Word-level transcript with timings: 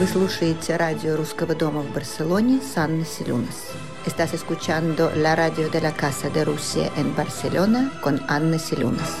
Вы 0.00 0.06
слушаете 0.06 0.76
радио 0.76 1.14
Русского 1.14 1.54
дома 1.54 1.82
в 1.82 1.92
Барселоне 1.92 2.62
с 2.62 2.74
Анной 2.78 3.04
Селюнас. 3.04 3.70
Estás 4.06 4.32
escuchando 4.32 5.12
la 5.14 5.36
radio 5.36 5.68
de 5.68 5.78
la 5.82 5.92
Casa 5.92 6.30
de 6.30 6.42
Rusia 6.42 6.90
en 6.96 7.14
Barcelona 7.14 7.92
con 8.02 8.18
Анна 8.26 8.58
Селюнас. 8.58 9.18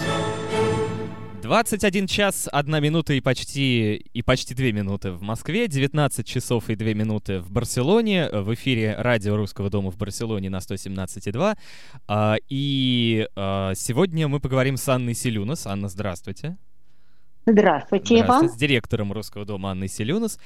21 1.42 2.06
час, 2.06 2.48
1 2.50 2.80
минута 2.80 3.12
и 3.12 3.20
почти, 3.20 3.96
и 3.96 4.22
почти 4.22 4.54
2 4.54 4.72
минуты 4.72 5.10
в 5.12 5.20
Москве, 5.20 5.68
19 5.68 6.26
часов 6.26 6.70
и 6.70 6.76
2 6.76 6.94
минуты 6.94 7.40
в 7.40 7.50
Барселоне, 7.50 8.30
в 8.30 8.54
эфире 8.54 8.94
радио 8.96 9.36
Русского 9.36 9.68
дома 9.68 9.90
в 9.90 9.98
Барселоне 9.98 10.48
на 10.48 10.60
117,2. 10.60 11.58
А, 12.08 12.36
и 12.48 13.28
а, 13.36 13.74
сегодня 13.74 14.28
мы 14.28 14.40
поговорим 14.40 14.78
с 14.78 14.88
Анной 14.88 15.12
Селюнас. 15.12 15.66
Анна, 15.66 15.90
здравствуйте. 15.90 16.56
Здравствуйте, 17.52 18.20
Иван. 18.20 18.48
С 18.48 18.54
директором 18.54 19.12
Русского 19.12 19.44
дома 19.44 19.72
Анной 19.72 19.88
Селюнас. 19.88 20.38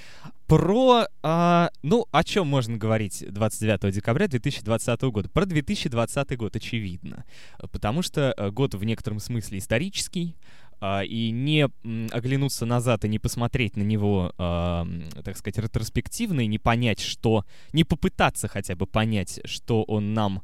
Про, 0.47 1.07
а, 1.23 1.71
ну, 1.83 2.07
о 2.11 2.25
чем 2.25 2.47
можно 2.47 2.79
говорить 2.79 3.25
29 3.29 3.95
декабря 3.95 4.27
2020 4.27 5.03
года? 5.03 5.29
Про 5.29 5.45
2020 5.45 6.37
год, 6.39 6.57
очевидно. 6.57 7.25
Потому 7.73 8.01
что 8.01 8.35
э, 8.37 8.51
год 8.51 8.75
в 8.75 8.85
некотором 8.85 9.21
смысле 9.21 9.59
исторический, 9.59 10.37
а, 10.81 11.03
и 11.03 11.31
не 11.31 11.69
оглянуться 12.11 12.65
назад 12.65 13.05
и 13.05 13.09
не 13.09 13.19
посмотреть 13.19 13.77
на 13.77 13.83
него, 13.83 14.33
а, 14.39 14.87
так 15.25 15.37
сказать, 15.37 15.59
ретроспективно 15.59 16.41
и 16.41 16.47
не 16.47 16.59
понять, 16.59 17.01
что... 17.01 17.45
Не 17.75 17.85
попытаться 17.85 18.49
хотя 18.49 18.77
бы 18.77 18.87
понять, 18.87 19.41
что 19.45 19.83
он 19.83 20.15
нам 20.15 20.43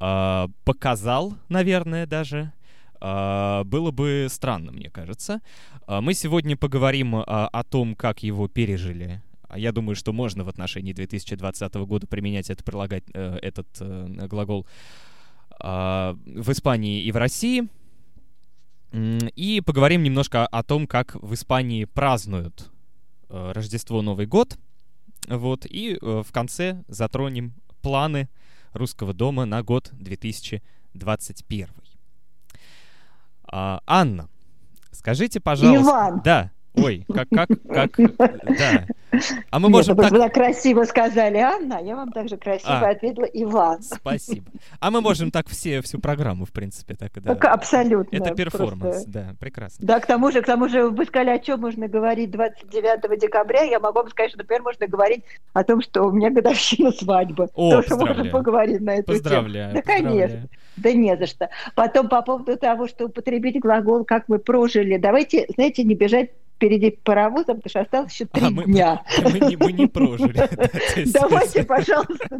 а, 0.00 0.48
показал, 0.64 1.34
наверное, 1.48 2.06
даже, 2.06 2.52
было 3.00 3.90
бы 3.90 4.26
странно, 4.30 4.72
мне 4.72 4.90
кажется. 4.90 5.40
Мы 5.88 6.14
сегодня 6.14 6.56
поговорим 6.56 7.16
о 7.16 7.64
том, 7.64 7.94
как 7.94 8.22
его 8.22 8.48
пережили 8.48 9.22
я 9.56 9.72
думаю, 9.72 9.96
что 9.96 10.12
можно 10.12 10.44
в 10.44 10.48
отношении 10.48 10.92
2020 10.92 11.74
года 11.74 12.06
применять 12.06 12.50
это, 12.50 12.62
прилагать 12.62 13.02
э, 13.12 13.38
этот 13.42 13.66
э, 13.80 14.26
глагол 14.28 14.64
в 15.62 16.52
Испании 16.52 17.02
и 17.02 17.12
в 17.12 17.16
России. 17.16 17.68
И 18.92 19.62
поговорим 19.64 20.02
немножко 20.02 20.46
о 20.46 20.62
том, 20.62 20.86
как 20.86 21.14
в 21.22 21.34
Испании 21.34 21.84
празднуют 21.84 22.70
э, 23.28 23.52
Рождество, 23.54 24.02
Новый 24.02 24.26
год. 24.26 24.58
Вот, 25.28 25.64
и 25.66 25.96
э, 26.00 26.22
в 26.26 26.32
конце 26.32 26.82
затронем 26.88 27.54
планы 27.82 28.28
русского 28.72 29.12
дома 29.12 29.44
на 29.44 29.62
год 29.62 29.90
2021. 29.92 31.68
А, 33.52 33.80
Анна, 33.86 34.28
скажите, 34.92 35.40
пожалуйста... 35.40 35.82
Иван! 35.82 36.20
Да. 36.24 36.50
Ой, 36.74 37.04
как, 37.12 37.28
как, 37.30 37.48
как, 37.68 37.96
да. 38.58 38.86
А 39.50 39.58
мы 39.58 39.68
можем 39.68 39.96
Нет, 39.96 40.10
так... 40.10 40.12
Вы 40.12 40.30
красиво 40.30 40.84
сказали 40.84 41.38
Анна, 41.38 41.80
я 41.82 41.96
вам 41.96 42.12
также 42.12 42.36
красиво 42.36 42.80
а, 42.80 42.90
ответила 42.90 43.24
Иван. 43.24 43.82
Спасибо. 43.82 44.46
А 44.78 44.90
мы 44.90 45.00
можем 45.00 45.30
так 45.30 45.48
все, 45.48 45.80
всю 45.82 45.98
программу, 45.98 46.44
в 46.44 46.52
принципе, 46.52 46.94
так, 46.94 47.12
да. 47.14 47.34
Так, 47.34 47.44
абсолютно. 47.46 48.16
Это 48.16 48.34
перформанс, 48.34 48.80
просто... 48.80 49.10
да, 49.10 49.34
прекрасно. 49.38 49.86
Да, 49.86 50.00
к 50.00 50.06
тому 50.06 50.30
же, 50.30 50.42
к 50.42 50.46
тому 50.46 50.68
же, 50.68 50.88
вы 50.88 51.04
сказали, 51.04 51.30
о 51.30 51.38
чем 51.38 51.60
можно 51.60 51.88
говорить 51.88 52.30
29 52.30 53.20
декабря, 53.20 53.62
я 53.62 53.80
могу 53.80 54.00
вам 54.00 54.10
сказать, 54.10 54.30
что, 54.30 54.38
например, 54.38 54.62
можно 54.62 54.86
говорить 54.86 55.24
о 55.52 55.64
том, 55.64 55.82
что 55.82 56.04
у 56.04 56.12
меня 56.12 56.30
годовщина 56.30 56.92
свадьбы. 56.92 57.48
О, 57.54 57.70
Тоже 57.70 57.96
можно 57.96 58.24
поговорить 58.26 58.80
на 58.80 58.96
эту 58.96 59.12
поздравляю, 59.12 59.72
тему. 59.72 59.82
Да, 59.84 59.92
конечно. 59.92 60.48
Да 60.76 60.92
не 60.92 61.16
за 61.16 61.26
что. 61.26 61.50
Потом 61.74 62.08
по 62.08 62.22
поводу 62.22 62.56
того, 62.56 62.86
что 62.88 63.06
употребить 63.06 63.60
глагол 63.60 64.04
«как 64.04 64.28
мы 64.28 64.38
прожили», 64.38 64.96
давайте, 64.96 65.46
знаете, 65.54 65.84
не 65.84 65.94
бежать 65.94 66.30
впереди 66.60 66.90
паровозом, 66.90 67.56
потому 67.56 67.70
что 67.70 67.80
осталось 67.80 68.12
еще 68.12 68.26
три 68.26 68.44
а, 68.44 68.50
дня. 68.50 69.02
Мы, 69.22 69.30
мы, 69.30 69.40
не, 69.40 69.56
мы 69.56 69.72
не 69.72 69.86
прожили. 69.86 70.48
Давайте, 71.12 71.64
пожалуйста, 71.64 72.38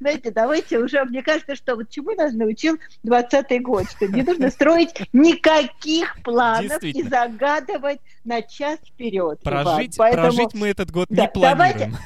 знаете, 0.00 0.32
давайте 0.32 0.78
уже, 0.80 1.04
мне 1.04 1.22
кажется, 1.22 1.54
что 1.54 1.76
вот 1.76 1.88
чему 1.88 2.12
нас 2.14 2.32
научил 2.32 2.78
20-й 3.06 3.60
год, 3.60 3.88
что 3.88 4.08
не 4.08 4.22
нужно 4.22 4.50
строить 4.50 4.90
никаких 5.12 6.20
планов 6.22 6.82
и 6.82 7.02
загадывать 7.04 8.00
на 8.24 8.42
час 8.42 8.80
вперед. 8.84 9.40
Прожить, 9.44 9.96
прожить 9.96 10.54
мы 10.54 10.68
этот 10.68 10.90
год 10.90 11.08
не 11.10 11.28
планируем. 11.28 11.96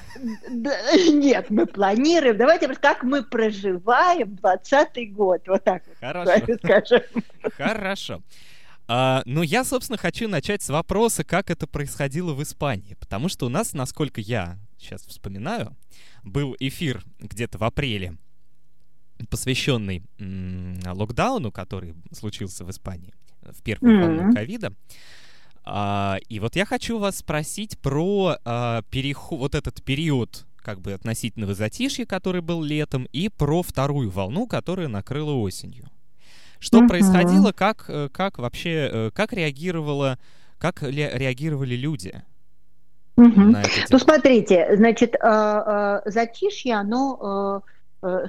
Нет, 0.50 1.47
мы 1.49 1.66
планируем. 1.66 2.37
Давайте 2.37 2.69
как 2.75 3.03
мы 3.03 3.22
проживаем 3.22 4.37
20-й 4.43 5.06
год. 5.06 5.43
Вот 5.47 5.65
так 5.65 5.83
Хорошо. 6.00 6.33
скажем. 6.62 7.03
Хорошо. 7.56 8.21
А, 8.88 9.22
ну, 9.24 9.42
я, 9.42 9.64
собственно, 9.64 9.98
хочу 9.98 10.28
начать 10.28 10.62
с 10.62 10.69
вопроса, 10.69 11.24
как 11.24 11.50
это 11.50 11.66
происходило 11.66 12.34
в 12.34 12.42
Испании. 12.42 12.94
Потому 13.00 13.28
что 13.28 13.47
у 13.47 13.48
нас, 13.48 13.72
насколько 13.72 14.20
я 14.20 14.58
сейчас 14.78 15.02
вспоминаю, 15.06 15.76
был 16.22 16.54
эфир 16.60 17.04
где-то 17.19 17.58
в 17.58 17.64
апреле, 17.64 18.16
посвященный 19.30 20.02
м- 20.19 20.80
локдауну, 20.84 21.50
который 21.50 21.94
случился 22.12 22.64
в 22.64 22.70
Испании 22.70 23.14
в 23.42 23.62
первую 23.62 23.97
волну 24.02 24.34
ковида. 24.34 24.72
А, 25.64 26.18
и 26.28 26.38
вот 26.38 26.54
я 26.56 26.64
хочу 26.64 26.98
вас 26.98 27.18
спросить 27.18 27.78
про 27.78 28.36
а, 28.44 28.82
переход, 28.91 29.38
вот 29.41 29.54
этот 29.54 29.82
период 29.82 30.47
как 30.56 30.80
бы 30.80 30.92
относительного 30.92 31.54
затишья, 31.54 32.06
который 32.06 32.41
был 32.41 32.62
летом, 32.62 33.08
и 33.12 33.28
про 33.28 33.62
вторую 33.62 34.10
волну, 34.10 34.47
которая 34.47 34.88
накрыла 34.88 35.32
осенью. 35.32 35.88
Что 36.59 36.78
uh-huh. 36.78 36.89
происходило, 36.89 37.53
как, 37.53 37.84
э, 37.89 38.09
как 38.12 38.39
вообще, 38.39 38.91
э, 38.93 39.11
как 39.12 39.33
реагировала, 39.33 40.19
как 40.59 40.83
реагировали 40.83 41.75
люди? 41.75 42.22
Угу. 43.17 43.55
Ну, 43.91 43.99
смотрите, 43.99 44.77
значит, 44.77 45.15
э, 45.15 46.00
затишье, 46.05 46.75
оно, 46.75 47.62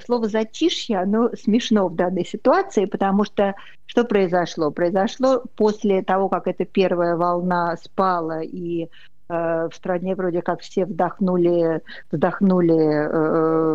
слово 0.06 0.28
затишье, 0.28 1.00
оно 1.00 1.30
смешно 1.36 1.88
в 1.88 1.94
данной 1.94 2.24
ситуации, 2.24 2.86
потому 2.86 3.24
что 3.24 3.54
что 3.84 4.04
произошло? 4.04 4.70
Произошло 4.70 5.42
после 5.56 6.02
того, 6.02 6.30
как 6.30 6.46
эта 6.46 6.64
первая 6.64 7.16
волна 7.16 7.76
спала 7.76 8.42
и 8.42 8.88
в 9.28 9.70
стране 9.74 10.14
вроде 10.14 10.40
как 10.40 10.62
все 10.62 10.86
вдохнули, 10.86 11.82
вдохнули 12.10 13.68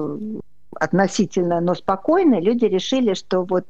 относительно, 0.80 1.62
но 1.62 1.76
спокойно, 1.76 2.40
люди 2.40 2.66
решили, 2.66 3.14
что 3.14 3.44
вот 3.44 3.66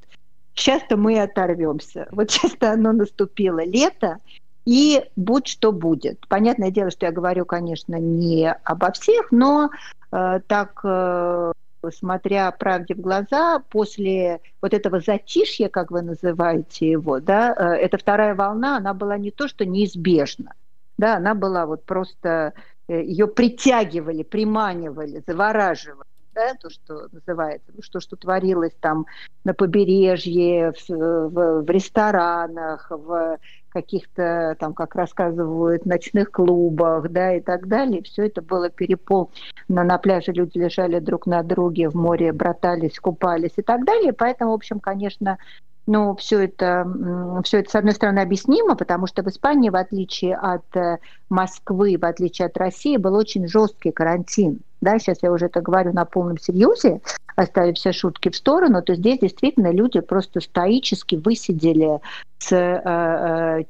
сейчас-то 0.56 0.98
мы 0.98 1.20
оторвемся. 1.22 2.08
Вот 2.12 2.32
сейчас-то 2.32 2.72
оно 2.72 2.92
наступило 2.92 3.64
лето, 3.64 4.20
и 4.66 5.04
будь 5.16 5.48
что 5.48 5.72
будет. 5.72 6.26
Понятное 6.28 6.72
дело, 6.72 6.92
что 6.92 7.06
я 7.06 7.12
говорю, 7.12 7.46
конечно, 7.46 7.96
не 8.00 8.52
обо 8.52 8.92
всех, 8.92 9.32
но 9.32 9.70
э, 10.12 10.40
так, 10.48 10.80
э, 10.84 11.52
смотря 11.94 12.50
правде 12.52 12.96
в 12.96 13.02
глаза, 13.02 13.62
после 13.70 14.40
вот 14.62 14.74
этого 14.74 15.02
затишья, 15.02 15.68
как 15.68 15.92
вы 15.92 16.02
называете 16.02 16.92
его, 16.92 17.20
да, 17.20 17.54
э, 17.54 17.64
эта 17.76 17.98
вторая 17.98 18.36
волна, 18.36 18.78
она 18.78 18.94
была 18.94 19.18
не 19.18 19.32
то, 19.32 19.50
что 19.50 19.66
неизбежна, 19.66 20.54
да, 20.98 21.18
она 21.18 21.36
была 21.36 21.66
вот 21.66 21.84
просто, 21.84 22.54
э, 22.88 23.04
ее 23.04 23.28
притягивали, 23.28 24.24
приманивали, 24.24 25.22
завораживали 25.28 26.13
да, 26.34 26.54
то, 26.56 26.70
что 26.70 27.08
называется, 27.12 27.72
ну, 27.74 27.82
что, 27.82 28.00
что 28.00 28.16
творилось 28.16 28.74
там 28.80 29.06
на 29.44 29.54
побережье, 29.54 30.74
в, 30.74 30.90
в, 30.90 31.62
в 31.62 31.70
ресторанах, 31.70 32.88
в 32.90 33.38
каких-то, 33.70 34.56
там, 34.60 34.74
как 34.74 34.96
рассказывают, 34.96 35.86
ночных 35.86 36.32
клубах, 36.32 37.10
да, 37.10 37.36
и 37.36 37.42
так 37.42 37.68
далее. 37.68 38.04
Все 38.04 38.28
это 38.28 38.42
было 38.42 38.70
перепол. 38.70 39.32
На, 39.68 39.84
на 39.84 39.98
пляже 39.98 40.32
люди 40.32 40.58
лежали 40.58 41.00
друг 41.00 41.26
на 41.26 41.44
друге, 41.44 41.90
в 41.90 41.96
море 41.96 42.32
братались, 42.32 43.00
купались 43.00 43.54
и 43.58 43.62
так 43.62 43.86
далее. 43.86 44.14
Поэтому, 44.14 44.52
в 44.52 44.56
общем, 44.56 44.80
конечно, 44.80 45.38
ну, 45.86 46.16
все 46.16 46.46
это, 46.46 46.88
все 47.44 47.60
это, 47.60 47.70
с 47.70 47.76
одной 47.76 47.94
стороны, 47.94 48.20
объяснимо, 48.20 48.76
потому 48.76 49.06
что 49.08 49.22
в 49.22 49.28
Испании, 49.28 49.70
в 49.70 49.76
отличие 49.76 50.36
от 50.36 50.64
э, 50.76 51.00
Москвы, 51.30 51.98
в 52.00 52.06
отличие 52.06 52.46
от 52.46 52.58
России, 52.58 52.96
был 52.96 53.16
очень 53.16 53.48
жесткий 53.48 53.92
карантин. 53.92 54.60
Да, 54.80 54.98
сейчас 55.00 55.20
я 55.22 55.32
уже 55.32 55.48
это 55.48 55.62
говорю 55.62 55.92
на 55.94 56.06
полном 56.06 56.38
серьезе, 56.38 57.02
оставив 57.36 57.76
все 57.76 57.92
шутки 57.92 58.30
в 58.30 58.36
сторону, 58.36 58.82
то 58.82 58.96
здесь 58.96 59.20
действительно 59.20 59.72
люди 59.72 60.00
просто 60.00 60.40
стоически 60.40 61.16
высидели 61.16 62.00
с 62.38 62.52
14-13 62.54 63.64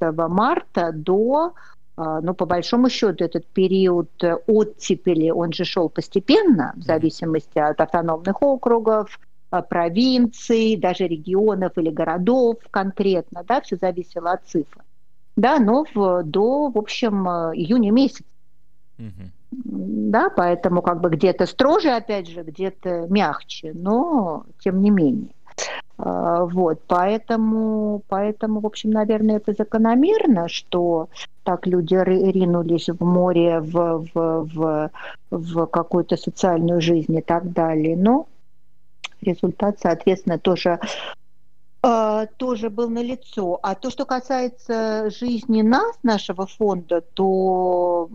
э, 0.00 0.04
э, 0.04 0.12
марта 0.28 0.92
до 0.92 1.54
ну, 1.96 2.32
по 2.32 2.46
большому 2.46 2.90
счету, 2.90 3.24
этот 3.24 3.44
период 3.46 4.08
оттепели, 4.46 5.30
он 5.30 5.52
же 5.52 5.64
шел 5.64 5.88
постепенно, 5.88 6.72
в 6.76 6.82
зависимости 6.82 7.58
от 7.58 7.80
автономных 7.80 8.40
округов, 8.40 9.18
провинций, 9.50 10.76
даже 10.76 11.06
регионов 11.06 11.72
или 11.76 11.90
городов 11.90 12.56
конкретно, 12.70 13.44
да, 13.46 13.60
все 13.60 13.76
зависело 13.76 14.32
от 14.32 14.46
цифр. 14.46 14.82
Да, 15.36 15.58
но 15.58 15.84
в, 15.94 16.22
до, 16.24 16.68
в 16.68 16.76
общем, 16.76 17.28
э, 17.28 17.54
июня 17.54 17.92
месяца. 17.92 18.24
Угу. 18.98 19.30
Да, 19.50 20.30
поэтому 20.30 20.82
как 20.82 21.00
бы 21.00 21.10
где-то 21.10 21.46
строже, 21.46 21.90
опять 21.90 22.28
же, 22.28 22.42
где-то 22.42 23.06
мягче, 23.08 23.72
но 23.74 24.44
тем 24.58 24.82
не 24.82 24.90
менее. 24.90 25.30
А, 25.96 26.44
вот, 26.44 26.82
поэтому, 26.86 28.02
поэтому, 28.08 28.60
в 28.60 28.66
общем, 28.66 28.90
наверное, 28.90 29.36
это 29.36 29.52
закономерно, 29.52 30.48
что 30.48 31.08
так 31.42 31.66
люди 31.66 31.94
ринулись 31.94 32.88
в 32.88 33.04
море, 33.04 33.60
в, 33.60 34.06
в, 34.12 34.44
в, 34.44 34.90
в 35.30 35.66
какую-то 35.66 36.16
социальную 36.16 36.80
жизнь 36.80 37.16
и 37.16 37.22
так 37.22 37.52
далее. 37.52 37.96
Но 37.96 38.26
результат, 39.20 39.78
соответственно, 39.80 40.38
тоже 40.38 40.80
а, 41.82 42.26
тоже 42.36 42.70
был 42.70 42.88
налицо. 42.88 43.60
А 43.62 43.74
то, 43.74 43.90
что 43.90 44.04
касается 44.04 45.10
жизни 45.10 45.62
нас, 45.62 45.96
нашего 46.02 46.46
фонда, 46.46 47.00
то 47.00 48.08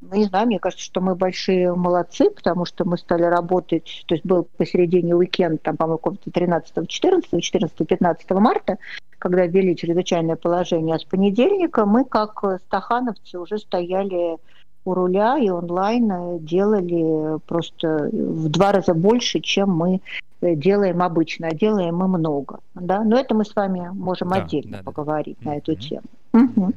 ну, 0.00 0.16
не 0.16 0.24
знаю, 0.24 0.46
мне 0.46 0.58
кажется, 0.58 0.84
что 0.84 1.00
мы 1.00 1.14
большие 1.14 1.74
молодцы, 1.74 2.30
потому 2.30 2.64
что 2.64 2.86
мы 2.86 2.96
стали 2.96 3.24
работать, 3.24 4.04
то 4.06 4.14
есть 4.14 4.24
был 4.24 4.48
посередине 4.56 5.14
уикенд, 5.14 5.60
там, 5.62 5.76
по-моему, 5.76 6.00
13, 6.32 6.88
14, 6.88 7.42
14, 7.42 7.86
15 7.86 8.30
марта, 8.30 8.78
когда 9.18 9.46
ввели 9.46 9.76
чрезвычайное 9.76 10.36
положение, 10.36 10.96
а 10.96 10.98
с 10.98 11.04
понедельника 11.04 11.84
мы, 11.84 12.06
как 12.06 12.42
стахановцы, 12.66 13.38
уже 13.38 13.58
стояли 13.58 14.38
у 14.86 14.94
руля 14.94 15.36
и 15.38 15.50
онлайн 15.50 16.38
делали 16.38 17.38
просто 17.46 18.08
в 18.10 18.48
два 18.48 18.72
раза 18.72 18.94
больше, 18.94 19.40
чем 19.40 19.70
мы 19.70 20.00
делаем 20.40 21.02
обычно, 21.02 21.48
а 21.48 21.54
делаем 21.54 21.96
мы 21.96 22.08
много. 22.08 22.60
Да? 22.74 23.04
Но 23.04 23.18
это 23.18 23.34
мы 23.34 23.44
с 23.44 23.54
вами 23.54 23.90
можем 23.92 24.28
да, 24.28 24.36
отдельно 24.36 24.78
да, 24.78 24.82
поговорить 24.82 25.38
да. 25.40 25.50
на 25.50 25.56
эту 25.56 25.74
тему. 25.74 26.04
Угу. 26.32 26.74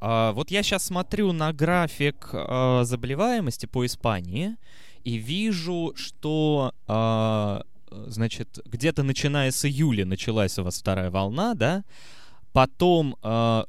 А, 0.00 0.32
вот 0.32 0.50
я 0.50 0.62
сейчас 0.62 0.84
смотрю 0.84 1.32
на 1.32 1.52
график 1.52 2.30
а, 2.32 2.84
заболеваемости 2.84 3.66
по 3.66 3.84
Испании 3.84 4.56
и 5.04 5.16
вижу, 5.16 5.92
что 5.96 6.72
а, 6.86 7.62
значит, 7.90 8.60
где-то 8.66 9.02
начиная 9.02 9.50
с 9.50 9.64
июля 9.64 10.04
началась 10.04 10.58
у 10.58 10.64
вас 10.64 10.78
вторая 10.78 11.10
волна, 11.10 11.54
да? 11.54 11.84
Потом 12.52 13.16
э, 13.22 13.64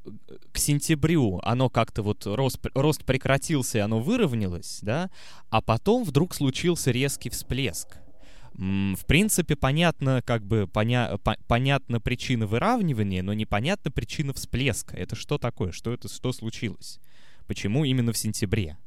к 0.52 0.58
сентябрю 0.58 1.40
оно 1.44 1.70
как-то 1.70 2.02
вот 2.02 2.26
рост, 2.26 2.60
рост 2.74 3.06
прекратился, 3.06 3.78
и 3.78 3.82
оно 3.82 4.00
выровнялось, 4.00 4.80
да, 4.82 5.12
а 5.52 5.62
потом 5.62 6.04
вдруг 6.04 6.34
случился 6.34 6.90
резкий 6.90 7.30
всплеск. 7.30 8.01
В 8.54 9.06
принципе, 9.08 9.56
понятно, 9.56 10.22
как 10.26 10.44
бы 10.44 10.68
поня 10.68 11.18
по 11.24 11.36
понятна 11.48 12.00
причина 12.00 12.46
выравнивания, 12.46 13.24
но 13.24 13.34
непонятна 13.34 13.92
причина 13.92 14.34
всплеска. 14.34 14.96
Это 14.98 15.16
что 15.16 15.38
такое? 15.38 15.72
Что 15.72 15.94
это, 15.94 16.10
что 16.10 16.34
случилось? 16.34 17.00
Почему 17.48 17.86
именно 17.86 18.12
в 18.12 18.18
сентябре? 18.18 18.78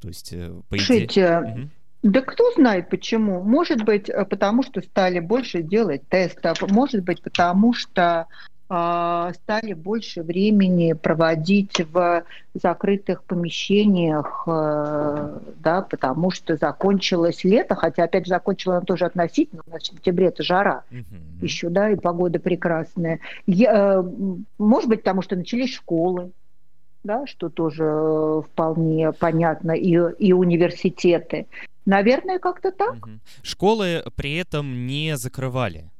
То 0.00 0.08
есть, 0.08 0.32
э, 0.32 0.60
по 0.68 0.76
идее... 0.76 1.40
Угу. 1.40 1.68
Да 2.04 2.20
кто 2.20 2.52
знает 2.52 2.90
почему. 2.90 3.42
Может 3.42 3.84
быть, 3.84 4.08
э, 4.08 4.24
потому 4.24 4.62
что 4.62 4.80
стали 4.82 5.18
больше 5.18 5.62
делать 5.62 6.08
тестов, 6.08 6.62
может 6.70 7.02
быть, 7.02 7.20
потому 7.22 7.74
что 7.74 8.26
стали 8.68 9.72
больше 9.72 10.22
времени 10.22 10.92
проводить 10.92 11.80
в 11.90 12.22
закрытых 12.52 13.24
помещениях, 13.24 14.44
э, 14.46 15.38
да, 15.60 15.82
потому 15.82 16.30
что 16.30 16.56
закончилось 16.56 17.44
лето, 17.44 17.74
хотя 17.74 18.04
опять 18.04 18.26
же 18.26 18.30
закончилось 18.30 18.78
оно 18.78 18.84
тоже 18.84 19.06
относительно, 19.06 19.62
у 19.66 19.70
нас 19.70 19.84
в 19.84 19.86
сентябре 19.86 20.26
это 20.26 20.42
жара 20.42 20.84
uh-huh. 20.90 21.04
еще, 21.40 21.70
да, 21.70 21.90
и 21.90 21.96
погода 21.96 22.38
прекрасная. 22.38 23.20
Я, 23.46 24.00
э, 24.00 24.04
может 24.58 24.90
быть, 24.90 25.00
потому 25.00 25.22
что 25.22 25.34
начались 25.36 25.74
школы, 25.74 26.32
да, 27.04 27.26
что 27.26 27.48
тоже 27.48 28.42
вполне 28.52 29.12
понятно, 29.12 29.72
и, 29.72 29.92
и 30.18 30.34
университеты. 30.34 31.46
Наверное, 31.86 32.38
как-то 32.38 32.70
так. 32.70 32.96
Uh-huh. 32.96 33.18
Школы 33.42 34.04
при 34.14 34.36
этом 34.36 34.86
не 34.86 35.16
закрывали 35.16 35.90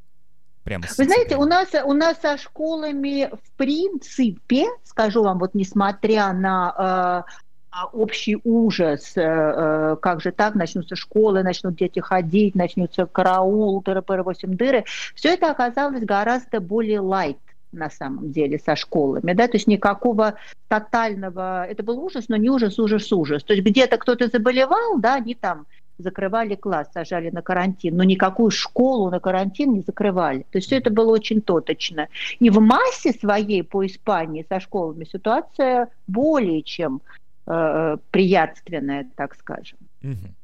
прямо 0.64 0.84
Вы 0.96 1.04
знаете, 1.04 1.36
у 1.36 1.44
нас, 1.44 1.68
у 1.84 1.92
нас 1.92 2.20
со 2.20 2.36
школами 2.36 3.30
в 3.32 3.56
принципе, 3.56 4.66
скажу 4.84 5.22
вам, 5.22 5.38
вот 5.38 5.54
несмотря 5.54 6.32
на 6.32 7.24
э, 7.26 7.86
общий 7.92 8.38
ужас, 8.44 9.12
э, 9.16 9.22
э, 9.22 9.96
как 10.00 10.20
же 10.20 10.32
так, 10.32 10.54
начнутся 10.54 10.96
школы, 10.96 11.42
начнут 11.42 11.76
дети 11.76 12.00
ходить, 12.00 12.54
начнутся 12.54 13.06
караул, 13.06 13.82
тыры-пыры, 13.82 14.22
восемь 14.22 14.56
дыры, 14.56 14.84
все 15.14 15.34
это 15.34 15.50
оказалось 15.50 16.04
гораздо 16.04 16.60
более 16.60 17.00
light 17.00 17.38
на 17.72 17.90
самом 17.90 18.32
деле 18.32 18.58
со 18.58 18.76
школами, 18.76 19.34
да, 19.34 19.46
то 19.46 19.56
есть 19.56 19.66
никакого 19.66 20.34
тотального, 20.68 21.66
это 21.66 21.82
был 21.82 21.98
ужас, 22.00 22.26
но 22.28 22.36
не 22.36 22.48
ужас, 22.48 22.78
ужас, 22.78 23.12
ужас. 23.12 23.44
То 23.44 23.52
есть 23.52 23.64
где-то 23.64 23.98
кто-то 23.98 24.28
заболевал, 24.28 24.98
да, 24.98 25.16
они 25.16 25.34
там 25.34 25.66
закрывали 25.98 26.54
класс, 26.54 26.88
сажали 26.92 27.30
на 27.30 27.42
карантин, 27.42 27.96
но 27.96 28.04
никакую 28.04 28.50
школу 28.50 29.10
на 29.10 29.20
карантин 29.20 29.74
не 29.74 29.80
закрывали. 29.80 30.46
То 30.50 30.58
есть 30.58 30.68
все 30.68 30.76
это 30.76 30.90
было 30.90 31.12
очень 31.12 31.40
точечно. 31.40 32.08
И 32.38 32.50
в 32.50 32.60
массе 32.60 33.12
своей 33.12 33.62
по 33.62 33.84
Испании 33.84 34.46
со 34.48 34.60
школами 34.60 35.04
ситуация 35.04 35.88
более 36.06 36.62
чем 36.62 37.00
э, 37.46 37.96
приятственная, 38.10 39.08
так 39.16 39.34
скажем. 39.34 39.78
Угу. 40.02 40.34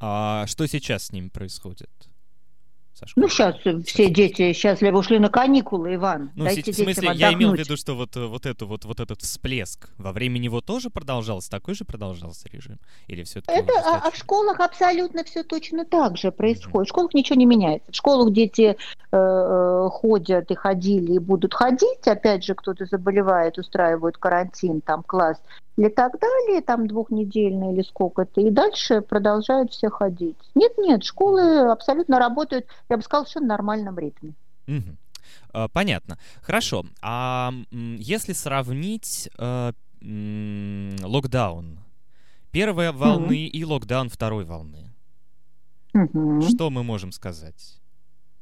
А 0.00 0.46
что 0.46 0.66
сейчас 0.66 1.06
с 1.06 1.12
ними 1.12 1.28
происходит? 1.28 1.90
Ну, 3.16 3.28
сейчас 3.28 3.56
все 3.86 4.10
дети 4.10 4.52
счастливо 4.52 4.98
ушли 4.98 5.18
на 5.18 5.28
каникулы, 5.28 5.94
Иван. 5.94 6.30
Ну, 6.34 6.44
Дайте 6.44 6.72
в 6.72 6.74
смысле, 6.74 7.10
я 7.14 7.32
имел 7.32 7.52
в 7.52 7.58
виду, 7.58 7.76
что 7.76 7.94
вот, 7.94 8.16
э, 8.16 8.26
вот, 8.26 8.46
эту, 8.46 8.66
вот, 8.66 8.84
вот 8.84 9.00
этот 9.00 9.22
всплеск, 9.22 9.88
во 9.98 10.12
время 10.12 10.38
него 10.38 10.60
тоже 10.60 10.90
продолжался, 10.90 11.50
такой 11.50 11.74
же 11.74 11.84
продолжался 11.84 12.48
режим? 12.48 12.78
Или 13.06 13.24
все-таки 13.24 13.58
Это, 13.58 13.72
а, 13.84 14.02
а 14.06 14.10
в 14.10 14.16
школах 14.16 14.60
абсолютно 14.60 15.24
все 15.24 15.42
точно 15.42 15.84
так 15.84 16.16
же 16.16 16.32
происходит. 16.32 16.74
Mm-hmm. 16.74 16.84
В 16.84 16.88
школах 16.88 17.14
ничего 17.14 17.36
не 17.36 17.46
меняется. 17.46 17.92
В 17.92 17.96
школах 17.96 18.32
дети 18.32 18.62
э, 18.62 18.76
э, 19.12 19.88
ходят 19.90 20.50
и 20.50 20.54
ходили, 20.54 21.12
и 21.12 21.18
будут 21.18 21.54
ходить. 21.54 22.06
Опять 22.06 22.44
же, 22.44 22.54
кто-то 22.54 22.86
заболевает, 22.86 23.58
устраивают 23.58 24.18
карантин, 24.18 24.80
там 24.80 25.02
класс 25.02 25.38
или 25.78 25.88
так 25.88 26.18
далее, 26.18 26.60
там 26.60 26.88
двухнедельный 26.88 27.72
или 27.72 27.82
сколько-то, 27.82 28.40
и 28.40 28.50
дальше 28.50 29.00
продолжают 29.00 29.70
все 29.70 29.88
ходить. 29.88 30.36
Нет-нет, 30.56 31.04
школы 31.04 31.70
абсолютно 31.70 32.18
работают, 32.18 32.66
я 32.88 32.96
бы 32.96 33.02
сказала, 33.02 33.26
в 33.26 33.40
нормальном 33.40 33.98
ритме. 33.98 34.34
Угу. 34.66 35.68
Понятно. 35.72 36.18
Хорошо. 36.42 36.84
А 37.02 37.52
если 37.70 38.32
сравнить 38.32 39.30
э, 39.38 39.72
локдаун 40.00 41.78
первой 42.50 42.92
волны 42.92 43.24
угу. 43.24 43.32
и 43.32 43.64
локдаун 43.64 44.08
второй 44.08 44.44
волны, 44.44 44.90
угу. 45.94 46.42
что 46.42 46.70
мы 46.70 46.82
можем 46.82 47.12
сказать? 47.12 47.78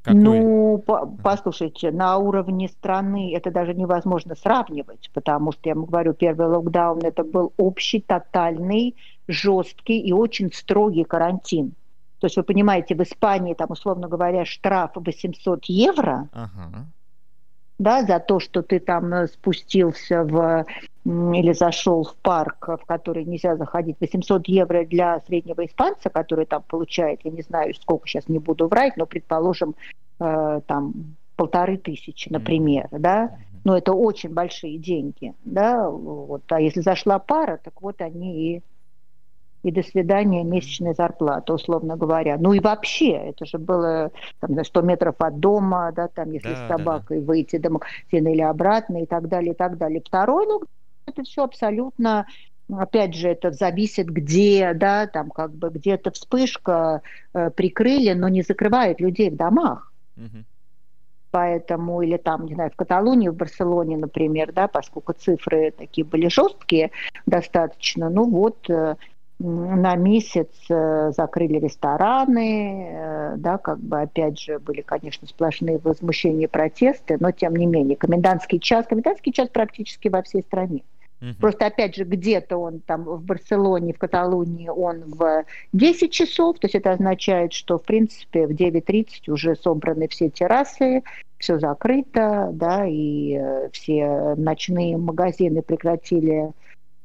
Какой? 0.06 0.20
Ну, 0.20 0.78
по 0.86 1.04
послушайте, 1.04 1.90
на 1.90 2.16
уровне 2.18 2.68
страны 2.68 3.34
это 3.34 3.50
даже 3.50 3.74
невозможно 3.74 4.36
сравнивать, 4.36 5.10
потому 5.12 5.50
что, 5.50 5.68
я 5.68 5.74
вам 5.74 5.86
говорю, 5.86 6.14
первый 6.14 6.46
локдаун 6.46 7.00
это 7.00 7.24
был 7.24 7.52
общий, 7.56 8.00
тотальный, 8.00 8.94
жесткий 9.26 9.98
и 9.98 10.12
очень 10.12 10.52
строгий 10.52 11.02
карантин. 11.02 11.74
То 12.18 12.26
есть 12.26 12.36
вы 12.36 12.42
понимаете, 12.42 12.94
в 12.94 13.02
Испании, 13.02 13.54
там, 13.54 13.70
условно 13.70 14.08
говоря, 14.08 14.44
штраф 14.44 14.92
800 14.94 15.66
евро, 15.66 16.28
ага. 16.32 16.86
да, 17.78 18.02
за 18.04 18.18
то, 18.20 18.40
что 18.40 18.62
ты 18.62 18.80
там 18.80 19.12
э, 19.12 19.26
спустился 19.28 20.24
в 20.24 20.64
или 21.04 21.52
зашел 21.52 22.02
в 22.02 22.16
парк, 22.16 22.68
в 22.68 22.84
который 22.84 23.24
нельзя 23.24 23.56
заходить, 23.56 23.96
800 24.00 24.48
евро 24.48 24.84
для 24.84 25.20
среднего 25.20 25.64
испанца, 25.64 26.10
который 26.10 26.46
там 26.46 26.62
получает, 26.66 27.20
я 27.22 27.30
не 27.30 27.42
знаю, 27.42 27.74
сколько 27.74 28.08
сейчас 28.08 28.28
не 28.28 28.40
буду 28.40 28.66
врать, 28.66 28.96
но, 28.96 29.06
предположим, 29.06 29.76
э, 30.18 30.60
там 30.66 31.16
полторы 31.36 31.76
тысячи, 31.76 32.28
например, 32.28 32.86
mm-hmm. 32.86 32.98
да, 32.98 33.36
но 33.62 33.76
это 33.76 33.92
очень 33.92 34.32
большие 34.32 34.78
деньги, 34.78 35.34
да, 35.44 35.88
вот, 35.88 36.42
а 36.50 36.60
если 36.60 36.80
зашла 36.80 37.18
пара, 37.18 37.60
так 37.62 37.80
вот 37.82 38.00
они 38.00 38.56
и 38.56 38.62
и 39.66 39.72
до 39.72 39.82
свидания 39.82 40.44
месячная 40.44 40.94
зарплата, 40.94 41.52
условно 41.52 41.96
говоря. 41.96 42.36
Ну 42.38 42.52
и 42.52 42.60
вообще, 42.60 43.10
это 43.10 43.44
же 43.46 43.58
было 43.58 44.12
там, 44.38 44.64
100 44.64 44.82
метров 44.82 45.16
от 45.18 45.40
дома, 45.40 45.90
да, 45.90 46.06
там, 46.06 46.30
если 46.30 46.50
да, 46.50 46.54
с 46.54 46.68
собакой 46.68 47.18
да, 47.18 47.22
да. 47.22 47.26
выйти 47.26 47.58
до 47.58 47.70
магазина 47.70 48.28
или 48.28 48.42
обратно 48.42 49.02
и 49.02 49.06
так 49.06 49.28
далее, 49.28 49.54
и 49.54 49.56
так 49.56 49.76
далее. 49.76 50.00
Второй, 50.04 50.46
ну, 50.46 50.62
это 51.06 51.24
все 51.24 51.42
абсолютно 51.42 52.26
опять 52.72 53.14
же, 53.14 53.28
это 53.28 53.50
зависит 53.50 54.06
где, 54.06 54.72
да, 54.74 55.06
там 55.06 55.30
как 55.30 55.52
бы 55.52 55.70
где-то 55.70 56.10
вспышка 56.10 57.02
э, 57.32 57.50
прикрыли, 57.50 58.12
но 58.12 58.28
не 58.28 58.42
закрывает 58.42 59.00
людей 59.00 59.30
в 59.30 59.36
домах. 59.36 59.92
Угу. 60.16 60.44
Поэтому, 61.30 62.02
или 62.02 62.16
там, 62.16 62.46
не 62.46 62.54
знаю, 62.54 62.70
в 62.70 62.76
Каталонии, 62.76 63.28
в 63.28 63.34
Барселоне, 63.34 63.96
например, 63.96 64.52
да, 64.52 64.68
поскольку 64.68 65.12
цифры 65.12 65.70
такие 65.70 66.04
были 66.04 66.28
жесткие 66.28 66.90
достаточно, 67.26 68.08
ну 68.08 68.28
вот 68.28 68.70
э, 68.70 68.96
на 69.38 69.96
месяц 69.96 70.48
э, 70.70 71.12
закрыли 71.14 71.58
рестораны, 71.58 72.88
э, 72.90 73.34
да, 73.36 73.58
как 73.58 73.78
бы 73.78 74.00
опять 74.00 74.40
же 74.40 74.58
были, 74.58 74.80
конечно, 74.80 75.28
сплошные 75.28 75.78
возмущения 75.78 76.46
и 76.46 76.50
протесты, 76.50 77.18
но 77.20 77.32
тем 77.32 77.54
не 77.54 77.66
менее 77.66 77.96
комендантский 77.96 78.58
час, 78.58 78.86
комендантский 78.86 79.32
час 79.32 79.50
практически 79.50 80.08
во 80.08 80.22
всей 80.22 80.42
стране. 80.42 80.82
Угу. 81.20 81.34
Просто, 81.40 81.66
опять 81.66 81.96
же, 81.96 82.04
где-то 82.04 82.56
он 82.56 82.80
там 82.80 83.04
в 83.04 83.22
Барселоне, 83.22 83.92
в 83.92 83.98
Каталонии 83.98 84.68
он 84.68 85.04
в 85.06 85.44
10 85.72 86.10
часов, 86.12 86.58
то 86.58 86.66
есть 86.66 86.74
это 86.74 86.92
означает, 86.92 87.52
что, 87.52 87.78
в 87.78 87.82
принципе, 87.82 88.46
в 88.46 88.50
9.30 88.50 89.30
уже 89.30 89.56
собраны 89.56 90.08
все 90.08 90.30
террасы, 90.30 91.02
все 91.38 91.58
закрыто, 91.58 92.50
да, 92.52 92.86
и 92.86 93.36
э, 93.38 93.68
все 93.72 94.34
ночные 94.36 94.96
магазины 94.96 95.60
прекратили 95.62 96.52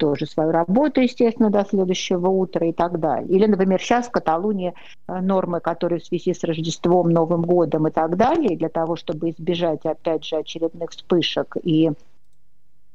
тоже 0.01 0.25
свою 0.25 0.51
работу, 0.51 0.99
естественно, 0.99 1.51
до 1.51 1.63
следующего 1.63 2.27
утра 2.27 2.65
и 2.65 2.73
так 2.73 2.99
далее. 2.99 3.29
Или, 3.29 3.45
например, 3.45 3.79
сейчас 3.79 4.07
в 4.07 4.11
Каталунии 4.11 4.73
э, 5.07 5.21
нормы, 5.21 5.59
которые 5.59 5.99
в 5.99 6.05
связи 6.05 6.33
с 6.33 6.43
Рождеством, 6.43 7.11
Новым 7.11 7.43
годом 7.43 7.87
и 7.87 7.91
так 7.91 8.17
далее, 8.17 8.57
для 8.57 8.69
того, 8.69 8.95
чтобы 8.95 9.29
избежать, 9.29 9.85
опять 9.85 10.25
же, 10.25 10.37
очередных 10.37 10.89
вспышек 10.89 11.55
и 11.63 11.91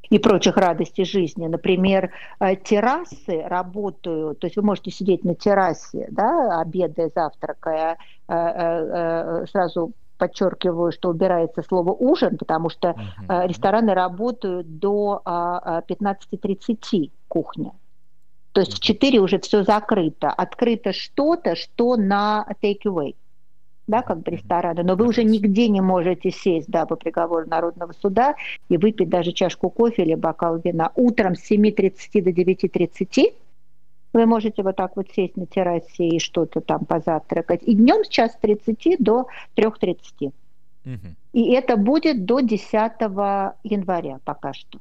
и 0.09 0.21
прочих 0.21 0.57
радостей 0.57 1.05
жизни. 1.05 1.47
Например, 1.47 2.11
э, 2.41 2.57
террасы 2.57 3.43
работают, 3.43 4.41
то 4.41 4.47
есть 4.47 4.57
вы 4.57 4.63
можете 4.63 4.91
сидеть 4.91 5.25
на 5.25 5.35
террасе, 5.37 6.09
да, 6.11 6.61
обедая, 6.61 7.11
завтракая, 7.15 7.99
сразу 8.27 9.93
подчеркиваю, 10.17 10.93
что 10.93 11.11
убирается 11.11 11.63
слово 11.63 11.93
ужин, 11.93 12.37
потому 12.39 12.69
что 12.69 12.89
uh-huh. 12.89 13.49
рестораны 13.49 13.95
работают 13.95 14.79
до 14.79 15.23
15.30 15.25 16.77
а, 16.85 17.11
кухня. 17.29 17.73
То 18.53 18.61
есть 18.61 18.73
в 18.73 18.81
4 18.81 19.19
уже 19.19 19.39
все 19.39 19.65
закрыто. 19.65 20.31
Открыто 20.31 20.95
что-то, 20.95 21.57
что 21.57 21.97
на 21.97 22.47
take-away, 22.63 23.15
да, 23.87 24.03
как 24.03 24.21
бы 24.23 24.31
рестораны. 24.31 24.83
Но 24.83 24.97
вы 24.97 25.07
уже 25.07 25.25
нигде 25.25 25.69
не 25.69 25.81
можете 25.81 26.31
сесть, 26.31 26.69
да, 26.69 26.87
по 26.87 26.97
приговору 26.97 27.47
Народного 27.47 27.93
суда 28.01 28.35
и 28.69 28.79
выпить 28.79 29.11
даже 29.11 29.33
чашку 29.33 29.69
кофе 29.69 30.03
или 30.03 30.15
бокал 30.15 30.59
вина. 30.59 30.91
Утром 30.95 31.35
с 31.35 31.51
7.30 31.51 32.23
до 32.23 32.31
9.30 32.31 33.35
вы 34.13 34.27
можете 34.27 34.63
вот 34.63 34.77
так 34.77 34.97
вот 34.97 35.09
сесть 35.15 35.37
на 35.37 35.47
террасе 35.47 36.09
и 36.09 36.19
что-то 36.19 36.61
там 36.61 36.85
позавтракать. 36.85 37.63
И 37.63 37.75
днем 37.75 38.05
с 38.05 38.09
час 38.09 38.37
30 38.41 38.97
до 38.99 39.27
3.30. 39.57 40.33
Угу. 40.85 40.95
И 41.33 41.53
это 41.53 41.77
будет 41.77 42.25
до 42.25 42.41
10 42.41 42.73
января 43.65 44.19
пока 44.25 44.53
что. 44.53 44.79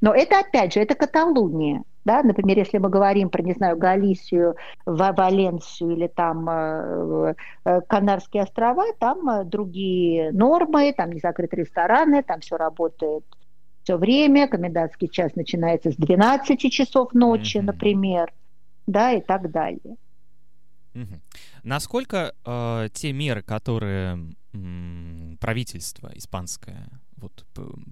Но 0.00 0.14
это, 0.14 0.40
опять 0.40 0.72
же, 0.72 0.80
это 0.80 0.94
Каталуния. 0.94 1.82
Да? 2.04 2.22
Например, 2.22 2.58
если 2.58 2.78
мы 2.78 2.88
говорим 2.88 3.28
про, 3.28 3.42
не 3.42 3.52
знаю, 3.52 3.76
Галисию, 3.76 4.54
Валенсию 4.86 5.90
или 5.90 6.06
там 6.06 6.48
э, 6.48 7.34
э, 7.64 7.80
Канарские 7.88 8.44
острова, 8.44 8.84
там 8.98 9.28
э, 9.28 9.44
другие 9.44 10.30
нормы, 10.32 10.94
там 10.96 11.10
не 11.10 11.20
закрыты 11.20 11.56
рестораны, 11.56 12.22
там 12.22 12.40
все 12.40 12.56
работает 12.56 13.24
все 13.86 13.96
время, 13.98 14.48
комендантский 14.48 15.08
час 15.08 15.36
начинается 15.36 15.92
с 15.92 15.94
12 15.94 16.72
часов 16.72 17.14
ночи, 17.14 17.58
mm-hmm. 17.58 17.62
например 17.62 18.32
да, 18.86 19.12
и 19.12 19.20
так 19.20 19.50
далее. 19.50 19.96
Насколько 21.62 22.32
э, 22.44 22.88
те 22.92 23.12
меры, 23.12 23.42
которые 23.42 24.34
м, 24.54 25.36
правительство 25.40 26.10
испанское 26.14 26.88
вот 27.16 27.44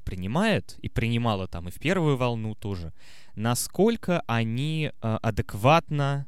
принимает 0.05 0.79
и 0.79 0.89
принимало 0.89 1.49
там 1.49 1.69
и 1.69 1.71
в 1.71 1.79
первую 1.79 2.17
волну 2.17 2.55
тоже, 2.55 2.93
насколько 3.35 4.23
они 4.27 4.91
э, 4.91 5.19
адекватно, 5.23 6.27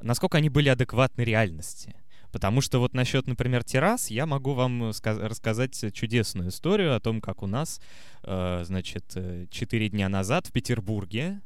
насколько 0.00 0.38
они 0.38 0.48
были 0.48 0.68
адекватны 0.68 1.22
реальности? 1.22 1.94
Потому 2.32 2.60
что 2.60 2.78
вот 2.78 2.94
насчет, 2.94 3.26
например, 3.26 3.64
террас, 3.64 4.08
я 4.08 4.24
могу 4.24 4.54
вам 4.54 4.90
рассказать 4.90 5.92
чудесную 5.92 6.50
историю 6.50 6.94
о 6.94 7.00
том, 7.00 7.20
как 7.20 7.42
у 7.42 7.46
нас, 7.46 7.80
э, 8.22 8.62
значит, 8.64 9.04
э, 9.16 9.46
четыре 9.50 9.88
дня 9.88 10.08
назад 10.08 10.46
в 10.46 10.52
Петербурге 10.52 11.40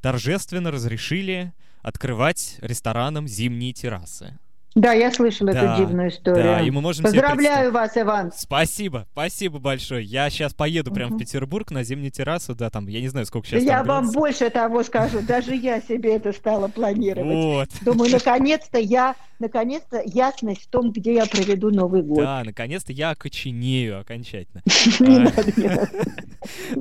торжественно 0.00 0.70
разрешили 0.70 1.52
открывать 1.84 2.56
ресторанам 2.62 3.28
зимние 3.28 3.74
террасы. 3.74 4.38
Да, 4.74 4.92
я 4.92 5.12
слышала 5.12 5.52
да, 5.52 5.74
эту 5.74 5.82
дивную 5.82 6.08
историю. 6.08 6.42
Да, 6.42 6.60
и 6.60 6.70
мы 6.70 6.80
можем 6.80 7.04
Поздравляю 7.04 7.70
вас, 7.70 7.96
Иван. 7.96 8.32
Спасибо, 8.34 9.06
спасибо 9.12 9.60
большое. 9.60 10.04
Я 10.04 10.28
сейчас 10.30 10.52
поеду 10.52 10.92
прямо 10.92 11.10
угу. 11.10 11.16
в 11.16 11.18
Петербург 11.20 11.70
на 11.70 11.84
зимнюю 11.84 12.10
террасу, 12.10 12.56
да, 12.56 12.70
там, 12.70 12.88
я 12.88 13.00
не 13.00 13.08
знаю, 13.08 13.24
сколько 13.26 13.46
сейчас 13.46 13.62
Я 13.62 13.84
вам 13.84 14.10
больше 14.10 14.50
того 14.50 14.82
скажу, 14.82 15.20
даже 15.28 15.54
я 15.54 15.80
себе 15.80 16.16
это 16.16 16.32
стала 16.32 16.66
планировать. 16.66 17.34
Вот. 17.34 17.68
Думаю, 17.82 18.10
наконец-то 18.10 18.78
я, 18.78 19.14
наконец-то 19.38 20.02
ясность 20.04 20.64
в 20.64 20.68
том, 20.68 20.90
где 20.90 21.14
я 21.14 21.26
проведу 21.26 21.70
Новый 21.70 22.02
год. 22.02 22.24
Да, 22.24 22.42
наконец-то 22.44 22.92
я 22.92 23.10
окоченею 23.10 24.00
окончательно. 24.00 24.62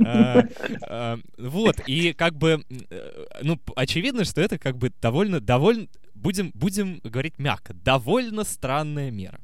А, 0.05 0.43
а, 0.89 1.17
вот, 1.37 1.77
и 1.87 2.11
как 2.11 2.35
бы, 2.35 2.63
э, 2.89 3.25
ну, 3.41 3.57
очевидно, 3.77 4.25
что 4.25 4.41
это 4.41 4.57
как 4.57 4.77
бы 4.77 4.91
довольно, 5.01 5.39
довольно 5.39 5.87
будем, 6.23 6.51
будем 6.53 6.99
говорить 7.03 7.37
мягко, 7.37 7.73
довольно 7.73 8.43
странная 8.43 9.11
мера. 9.11 9.39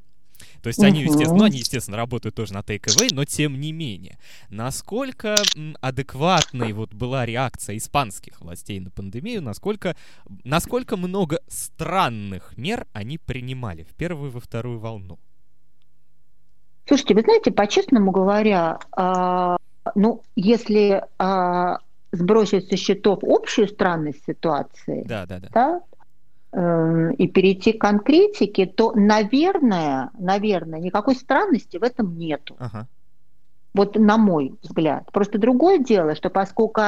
То 0.62 0.68
есть 0.68 0.82
они, 0.82 1.02
естественно, 1.02 1.40
ну, 1.40 1.44
они, 1.44 1.58
естественно, 1.58 1.96
работают 1.96 2.34
тоже 2.34 2.54
на 2.54 2.60
take 2.60 2.84
away, 2.86 3.08
но 3.12 3.24
тем 3.24 3.60
не 3.60 3.72
менее. 3.72 4.18
Насколько 4.48 5.36
адекватной 5.80 6.72
вот 6.72 6.94
была 6.94 7.26
реакция 7.26 7.76
испанских 7.76 8.40
властей 8.40 8.80
на 8.80 8.90
пандемию, 8.90 9.42
насколько, 9.42 9.96
насколько 10.44 10.96
много 10.96 11.40
странных 11.48 12.56
мер 12.56 12.86
они 12.92 13.18
принимали 13.18 13.84
в 13.84 13.94
первую 13.94 14.30
и 14.30 14.34
во 14.34 14.40
вторую 14.40 14.78
волну? 14.78 15.18
Слушайте, 16.86 17.14
вы 17.14 17.20
знаете, 17.20 17.52
по-честному 17.52 18.10
говоря, 18.10 18.78
э, 18.96 19.56
ну, 19.94 20.22
если 20.34 21.02
э, 21.18 21.76
сбросить 22.12 22.68
со 22.68 22.76
счетов 22.76 23.20
общую 23.22 23.68
странность 23.68 24.24
ситуации, 24.26 25.04
да, 25.06 25.26
да, 25.26 25.38
да. 25.38 25.48
Да, 25.52 25.80
и 26.52 27.28
перейти 27.28 27.72
к 27.72 27.80
конкретике, 27.80 28.66
то, 28.66 28.92
наверное, 28.92 30.10
наверное, 30.18 30.80
никакой 30.80 31.14
странности 31.14 31.76
в 31.76 31.82
этом 31.84 32.18
нету. 32.18 32.56
Ага. 32.58 32.88
Вот 33.72 33.96
на 33.96 34.18
мой 34.18 34.54
взгляд. 34.62 35.10
Просто 35.12 35.38
другое 35.38 35.78
дело, 35.78 36.16
что 36.16 36.28
поскольку 36.28 36.82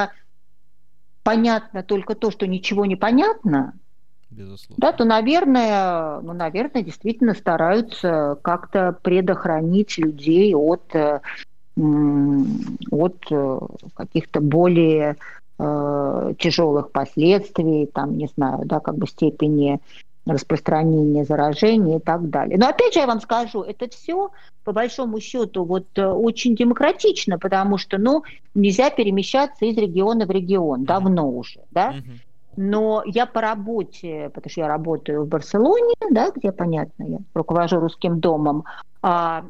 понятно 1.23 1.81
только 1.83 2.15
то, 2.15 2.29
что 2.29 2.45
ничего 2.45 2.85
не 2.85 2.97
понятно, 2.97 3.73
Безусловно. 4.29 4.81
да, 4.81 4.91
то, 4.91 5.05
наверное, 5.05 6.19
ну, 6.21 6.33
наверное, 6.33 6.83
действительно 6.83 7.33
стараются 7.33 8.37
как-то 8.41 8.97
предохранить 9.01 9.97
людей 9.97 10.53
от, 10.55 10.93
э, 10.93 11.21
от 12.91 13.17
э, 13.31 13.59
каких-то 13.93 14.41
более 14.41 15.17
э, 15.59 16.33
тяжелых 16.39 16.91
последствий, 16.91 17.85
там, 17.85 18.17
не 18.17 18.27
знаю, 18.27 18.65
да, 18.65 18.79
как 18.79 18.95
бы 18.95 19.07
степени 19.07 19.79
распространения 20.25 21.25
заражения 21.25 21.97
и 21.97 22.01
так 22.01 22.29
далее. 22.29 22.57
Но 22.57 22.67
опять 22.67 22.93
же 22.93 22.99
я 22.99 23.07
вам 23.07 23.19
скажу, 23.19 23.61
это 23.61 23.89
все 23.89 24.31
по 24.63 24.71
большому 24.71 25.19
счету 25.19 25.65
вот 25.65 25.87
э, 25.95 26.05
очень 26.05 26.55
демократично, 26.55 27.37
потому 27.37 27.77
что, 27.77 27.97
ну, 27.97 28.23
нельзя 28.55 28.89
перемещаться 28.89 29.65
из 29.65 29.77
региона 29.77 30.25
в 30.25 30.31
регион, 30.31 30.85
давно 30.85 31.29
уже, 31.29 31.61
да. 31.71 31.95
Но 32.55 33.01
я 33.05 33.25
по 33.25 33.41
работе, 33.41 34.29
потому 34.33 34.49
что 34.49 34.61
я 34.61 34.67
работаю 34.67 35.23
в 35.23 35.27
Барселоне, 35.27 35.95
да, 36.11 36.29
где, 36.33 36.51
понятно, 36.51 37.03
я 37.03 37.17
руковожу 37.33 37.79
русским 37.79 38.19
домом, 38.19 38.63
а, 39.01 39.43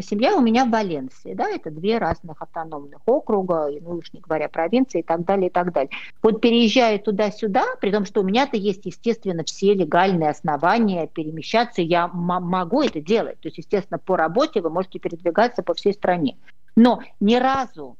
семья 0.00 0.36
у 0.36 0.40
меня 0.40 0.64
в 0.64 0.70
Валенсии, 0.70 1.34
да, 1.34 1.50
это 1.50 1.70
две 1.70 1.98
разных 1.98 2.40
автономных 2.40 3.00
округа, 3.06 3.68
ну 3.80 3.96
уж 3.96 4.12
не 4.12 4.20
говоря 4.20 4.48
провинции 4.48 5.00
и 5.00 5.02
так 5.02 5.24
далее, 5.24 5.48
и 5.48 5.52
так 5.52 5.72
далее. 5.72 5.90
Вот 6.22 6.40
переезжая 6.40 6.98
туда-сюда, 6.98 7.64
при 7.80 7.90
том, 7.90 8.04
что 8.06 8.20
у 8.20 8.24
меня-то 8.24 8.56
есть, 8.56 8.86
естественно, 8.86 9.44
все 9.44 9.74
легальные 9.74 10.30
основания 10.30 11.06
перемещаться, 11.06 11.82
я 11.82 12.08
могу 12.08 12.82
это 12.82 13.00
делать. 13.00 13.40
То 13.40 13.48
есть, 13.48 13.58
естественно, 13.58 13.98
по 13.98 14.16
работе 14.16 14.60
вы 14.60 14.70
можете 14.70 14.98
передвигаться 14.98 15.62
по 15.62 15.74
всей 15.74 15.92
стране. 15.92 16.38
Но 16.76 17.00
ни 17.20 17.34
разу 17.34 17.96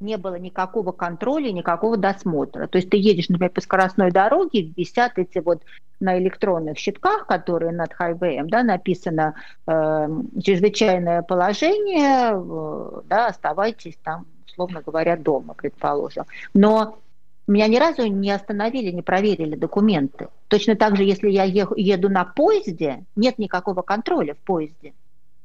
не 0.00 0.16
было 0.16 0.34
никакого 0.36 0.92
контроля, 0.92 1.50
никакого 1.52 1.96
досмотра. 1.96 2.66
То 2.66 2.78
есть 2.78 2.90
ты 2.90 2.96
едешь, 2.96 3.28
например, 3.28 3.50
по 3.50 3.60
скоростной 3.60 4.10
дороге, 4.10 4.72
висят 4.76 5.12
эти 5.16 5.38
вот 5.38 5.62
на 6.00 6.18
электронных 6.18 6.78
щитках, 6.78 7.26
которые 7.26 7.72
над 7.72 7.92
хайвеем, 7.94 8.48
да, 8.48 8.62
написано 8.62 9.34
э, 9.66 10.08
чрезвычайное 10.42 11.22
положение, 11.22 12.32
э, 12.34 13.00
да, 13.06 13.28
оставайтесь 13.28 13.96
там, 14.02 14.26
условно 14.46 14.82
говоря, 14.84 15.16
дома, 15.16 15.54
предположим. 15.54 16.24
Но 16.52 16.98
меня 17.46 17.68
ни 17.68 17.76
разу 17.76 18.06
не 18.06 18.30
остановили, 18.30 18.90
не 18.90 19.02
проверили 19.02 19.56
документы. 19.56 20.28
Точно 20.48 20.76
так 20.76 20.96
же, 20.96 21.04
если 21.04 21.30
я 21.30 21.44
еду 21.44 22.08
на 22.10 22.24
поезде, 22.24 23.04
нет 23.14 23.38
никакого 23.38 23.82
контроля 23.82 24.34
в 24.34 24.38
поезде. 24.38 24.92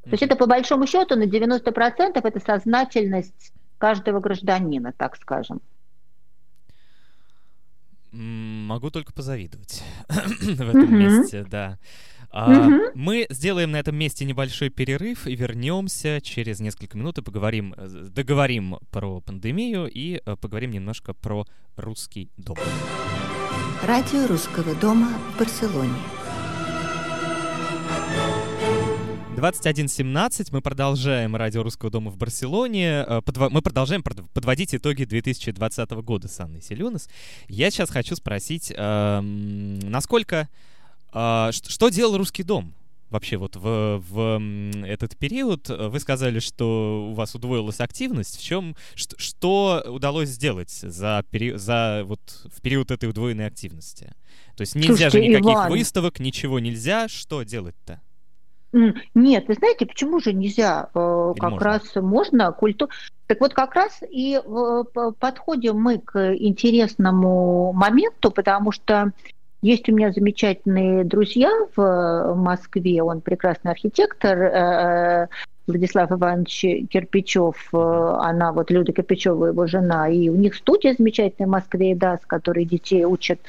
То 0.03 0.09
есть 0.11 0.23
это 0.23 0.35
по 0.35 0.47
большому 0.47 0.87
счету 0.87 1.15
на 1.15 1.23
90% 1.23 2.19
это 2.21 2.39
сознательность 2.39 3.53
каждого 3.81 4.19
гражданина, 4.19 4.93
так 4.93 5.17
скажем. 5.17 5.59
Могу 8.11 8.91
только 8.91 9.11
позавидовать 9.11 9.83
в 10.09 10.61
этом 10.61 10.99
месте, 10.99 11.45
да. 11.49 11.79
А, 12.29 12.47
Мы 12.93 13.25
сделаем 13.29 13.71
на 13.71 13.77
этом 13.77 13.95
месте 13.95 14.23
небольшой 14.23 14.69
перерыв 14.69 15.27
и 15.27 15.35
вернемся 15.35 16.21
через 16.21 16.59
несколько 16.59 16.97
минут 16.97 17.17
и 17.17 17.21
поговорим, 17.21 17.73
э, 17.75 17.87
договорим 17.87 18.77
про 18.91 19.19
пандемию 19.19 19.89
и 19.91 20.21
э, 20.23 20.35
поговорим 20.35 20.71
немножко 20.71 21.13
про 21.13 21.45
русский 21.75 22.29
дом. 22.37 22.57
Радио 23.83 24.27
русского 24.27 24.75
дома 24.75 25.07
в 25.33 25.39
Барселоне. 25.39 26.20
21.17. 29.41 30.49
Мы 30.51 30.61
продолжаем 30.61 31.35
радио 31.35 31.63
Русского 31.63 31.89
дома 31.89 32.11
в 32.11 32.15
Барселоне. 32.15 33.03
Э, 33.07 33.21
подво... 33.25 33.49
Мы 33.49 33.63
продолжаем 33.63 34.03
подводить 34.03 34.75
итоги 34.75 35.03
2020 35.03 35.89
года 36.03 36.27
с 36.27 36.39
Анной 36.39 36.61
Селюнас. 36.61 37.09
Я 37.47 37.71
сейчас 37.71 37.89
хочу 37.89 38.15
спросить, 38.15 38.71
э, 38.75 39.19
насколько... 39.21 40.47
Э, 41.11 41.49
что 41.51 41.89
делал 41.89 42.17
Русский 42.17 42.43
дом? 42.43 42.75
Вообще 43.09 43.37
вот 43.37 43.55
в, 43.55 44.03
в 44.07 44.41
этот 44.85 45.17
период 45.17 45.69
вы 45.69 45.99
сказали, 45.99 46.37
что 46.37 47.09
у 47.09 47.13
вас 47.15 47.33
удвоилась 47.33 47.79
активность. 47.79 48.37
В 48.37 48.43
чем, 48.43 48.75
что, 48.93 49.17
что 49.17 49.83
удалось 49.87 50.29
сделать 50.29 50.69
за, 50.69 51.25
пери, 51.31 51.53
за 51.55 52.03
вот 52.05 52.21
в 52.45 52.61
период 52.61 52.91
этой 52.91 53.09
удвоенной 53.09 53.47
активности? 53.47 54.13
То 54.55 54.61
есть 54.61 54.75
нельзя 54.75 55.09
Слушайте, 55.09 55.17
же 55.17 55.27
никаких 55.27 55.55
Иван... 55.55 55.71
выставок, 55.71 56.19
ничего 56.19 56.59
нельзя. 56.59 57.07
Что 57.07 57.41
делать-то? 57.41 57.99
Нет, 58.73 59.47
вы 59.47 59.53
знаете, 59.55 59.85
почему 59.85 60.19
же 60.19 60.33
нельзя? 60.33 60.89
Э, 60.93 61.33
Или 61.33 61.39
как 61.39 61.51
можно? 61.51 61.65
раз 61.65 61.95
можно 61.95 62.51
культуру. 62.51 62.91
Так 63.27 63.39
вот, 63.41 63.53
как 63.53 63.75
раз 63.75 64.01
и 64.09 64.39
э, 64.43 64.83
подходим 65.19 65.79
мы 65.79 65.99
к 65.99 66.33
интересному 66.35 67.73
моменту, 67.73 68.31
потому 68.31 68.71
что 68.71 69.11
есть 69.61 69.87
у 69.89 69.93
меня 69.93 70.11
замечательные 70.11 71.03
друзья 71.03 71.51
в 71.75 72.33
Москве, 72.35 73.03
он 73.03 73.21
прекрасный 73.21 73.71
архитектор, 73.71 74.37
э, 74.37 75.27
Владислав 75.67 76.11
Иванович 76.11 76.89
Кирпичев, 76.89 77.69
э, 77.73 77.77
она 77.77 78.51
вот 78.51 78.71
Люда 78.71 78.93
Кирпичева, 78.93 79.47
его 79.47 79.67
жена, 79.67 80.09
и 80.09 80.29
у 80.29 80.35
них 80.35 80.55
студия 80.55 80.95
замечательная 80.97 81.47
в 81.47 81.51
Москве, 81.51 81.95
да, 81.95 82.17
с 82.17 82.25
которой 82.25 82.65
детей 82.65 83.05
учат 83.05 83.39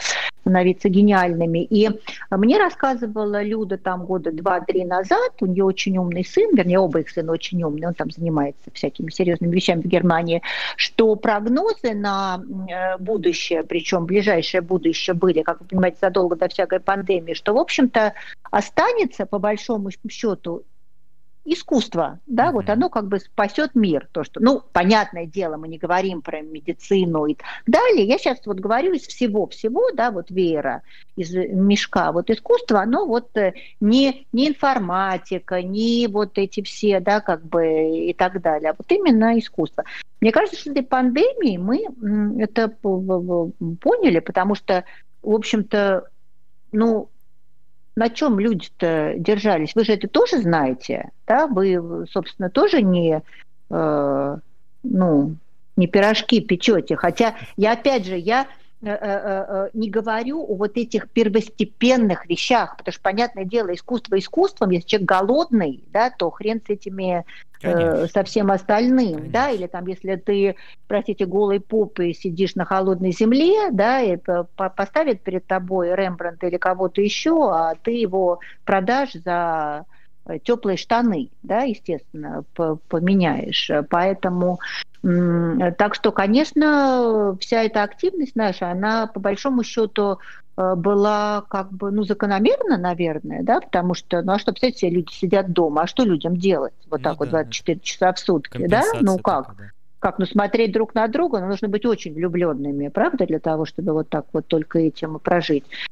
становиться 0.42 0.88
гениальными. 0.88 1.64
И 1.64 1.88
мне 2.30 2.58
рассказывала 2.58 3.42
Люда 3.42 3.78
там 3.78 4.04
года 4.04 4.32
два-три 4.32 4.84
назад, 4.84 5.32
у 5.40 5.46
нее 5.46 5.64
очень 5.64 5.96
умный 5.98 6.24
сын, 6.24 6.54
вернее, 6.54 6.80
оба 6.80 7.00
их 7.00 7.10
сына 7.10 7.32
очень 7.32 7.62
умные, 7.62 7.88
он 7.88 7.94
там 7.94 8.10
занимается 8.10 8.70
всякими 8.72 9.10
серьезными 9.10 9.54
вещами 9.54 9.80
в 9.80 9.86
Германии, 9.86 10.42
что 10.76 11.14
прогнозы 11.16 11.94
на 11.94 12.42
э, 12.68 12.98
будущее, 12.98 13.62
причем 13.62 14.04
ближайшее 14.04 14.60
будущее 14.60 15.14
были, 15.14 15.42
как 15.42 15.60
вы 15.60 15.66
понимаете, 15.66 15.98
задолго 16.00 16.36
до 16.36 16.48
всякой 16.48 16.80
пандемии, 16.80 17.34
что, 17.34 17.54
в 17.54 17.58
общем-то, 17.58 18.12
останется, 18.50 19.26
по 19.26 19.38
большому 19.38 19.90
счету, 20.10 20.64
искусство, 21.44 22.20
да, 22.26 22.48
mm-hmm. 22.48 22.52
вот 22.52 22.70
оно 22.70 22.88
как 22.88 23.08
бы 23.08 23.18
спасет 23.18 23.74
мир, 23.74 24.08
то, 24.12 24.22
что, 24.22 24.40
ну, 24.40 24.62
понятное 24.72 25.26
дело, 25.26 25.56
мы 25.56 25.66
не 25.68 25.78
говорим 25.78 26.22
про 26.22 26.40
медицину 26.40 27.26
и 27.26 27.36
далее, 27.66 28.06
я 28.06 28.18
сейчас 28.18 28.46
вот 28.46 28.60
говорю 28.60 28.92
из 28.92 29.06
всего-всего, 29.06 29.90
да, 29.92 30.12
вот 30.12 30.30
веера, 30.30 30.82
из 31.16 31.34
мешка, 31.34 32.12
вот 32.12 32.30
искусство, 32.30 32.80
оно 32.82 33.06
вот 33.06 33.36
э, 33.36 33.54
не, 33.80 34.26
не 34.32 34.48
информатика, 34.48 35.62
не 35.62 36.06
вот 36.06 36.38
эти 36.38 36.62
все, 36.62 37.00
да, 37.00 37.20
как 37.20 37.44
бы 37.44 38.08
и 38.08 38.14
так 38.14 38.40
далее, 38.40 38.70
а 38.70 38.74
вот 38.78 38.90
именно 38.90 39.38
искусство. 39.38 39.84
Мне 40.20 40.30
кажется, 40.30 40.60
что 40.60 40.70
этой 40.70 40.84
пандемии 40.84 41.56
мы 41.56 42.42
это 42.42 42.68
поняли, 42.68 44.20
потому 44.20 44.54
что, 44.54 44.84
в 45.22 45.34
общем-то, 45.34 46.08
ну, 46.70 47.08
на 47.96 48.08
чем 48.08 48.38
люди-то 48.38 49.14
держались? 49.16 49.74
Вы 49.74 49.84
же 49.84 49.92
это 49.92 50.08
тоже 50.08 50.38
знаете, 50.38 51.10
да? 51.26 51.46
Вы, 51.46 52.06
собственно, 52.10 52.50
тоже 52.50 52.82
не, 52.82 53.22
э, 53.70 54.36
ну, 54.82 55.36
не 55.76 55.86
пирожки 55.86 56.40
печете. 56.40 56.96
Хотя 56.96 57.36
я, 57.56 57.72
опять 57.72 58.06
же, 58.06 58.16
я 58.16 58.46
не 58.82 59.90
говорю 59.90 60.42
о 60.42 60.56
вот 60.56 60.76
этих 60.76 61.10
первостепенных 61.10 62.26
вещах, 62.26 62.76
потому 62.76 62.92
что, 62.92 63.02
понятное 63.02 63.44
дело, 63.44 63.72
искусство 63.72 64.18
искусством, 64.18 64.70
если 64.70 64.88
человек 64.88 65.08
голодный, 65.08 65.84
да, 65.88 66.10
то 66.10 66.30
хрен 66.30 66.60
с 66.66 66.68
этими 66.68 67.24
Конечно. 67.60 68.08
со 68.08 68.24
всем 68.24 68.50
остальным, 68.50 69.14
Конечно. 69.14 69.32
да, 69.32 69.50
или 69.50 69.68
там, 69.68 69.86
если 69.86 70.16
ты, 70.16 70.56
простите, 70.88 71.26
голой 71.26 71.60
попой 71.60 72.12
сидишь 72.12 72.56
на 72.56 72.64
холодной 72.64 73.12
земле, 73.12 73.70
да, 73.70 74.00
и 74.00 74.18
поставит 74.56 75.22
перед 75.22 75.46
тобой 75.46 75.94
Рембрандт 75.94 76.42
или 76.42 76.56
кого-то 76.56 77.00
еще, 77.00 77.52
а 77.52 77.76
ты 77.80 77.92
его 77.92 78.40
продашь 78.64 79.12
за 79.12 79.86
теплые 80.44 80.76
штаны, 80.76 81.30
да, 81.42 81.62
естественно, 81.62 82.44
поменяешь. 82.88 83.70
Поэтому 83.90 84.58
так 85.02 85.96
что, 85.96 86.12
конечно, 86.12 87.36
вся 87.40 87.64
эта 87.64 87.82
активность 87.82 88.36
наша, 88.36 88.70
она 88.70 89.08
по 89.08 89.18
большому 89.18 89.64
счету 89.64 90.20
э, 90.56 90.74
была 90.76 91.42
как 91.48 91.72
бы, 91.72 91.90
ну, 91.90 92.04
закономерна, 92.04 92.78
наверное, 92.78 93.42
да, 93.42 93.60
потому 93.60 93.94
что, 93.94 94.22
ну, 94.22 94.32
а 94.32 94.38
что, 94.38 94.52
представляете, 94.52 94.90
люди 94.90 95.12
сидят 95.12 95.52
дома, 95.52 95.82
а 95.82 95.86
что 95.88 96.04
людям 96.04 96.36
делать 96.36 96.74
вот 96.88 97.00
ну, 97.00 97.02
так 97.02 97.14
да, 97.14 97.18
вот 97.18 97.30
24 97.30 97.78
да. 97.78 97.84
часа 97.84 98.12
в 98.12 98.18
сутки, 98.20 98.66
да? 98.68 98.84
Ну, 99.00 99.18
как? 99.18 99.48
Такая, 99.48 99.56
да. 99.58 99.72
Как, 99.98 100.18
ну, 100.18 100.26
смотреть 100.26 100.72
друг 100.72 100.94
на 100.94 101.08
друга, 101.08 101.40
ну, 101.40 101.48
нужно 101.48 101.68
быть 101.68 101.84
очень 101.84 102.14
влюбленными, 102.14 102.86
правда, 102.86 103.26
для 103.26 103.40
того, 103.40 103.64
чтобы 103.64 103.92
вот 103.94 104.08
так 104.08 104.26
вот 104.32 104.46
только 104.46 104.78
этим 104.78 105.18
прожить 105.18 105.64
э, 105.64 105.91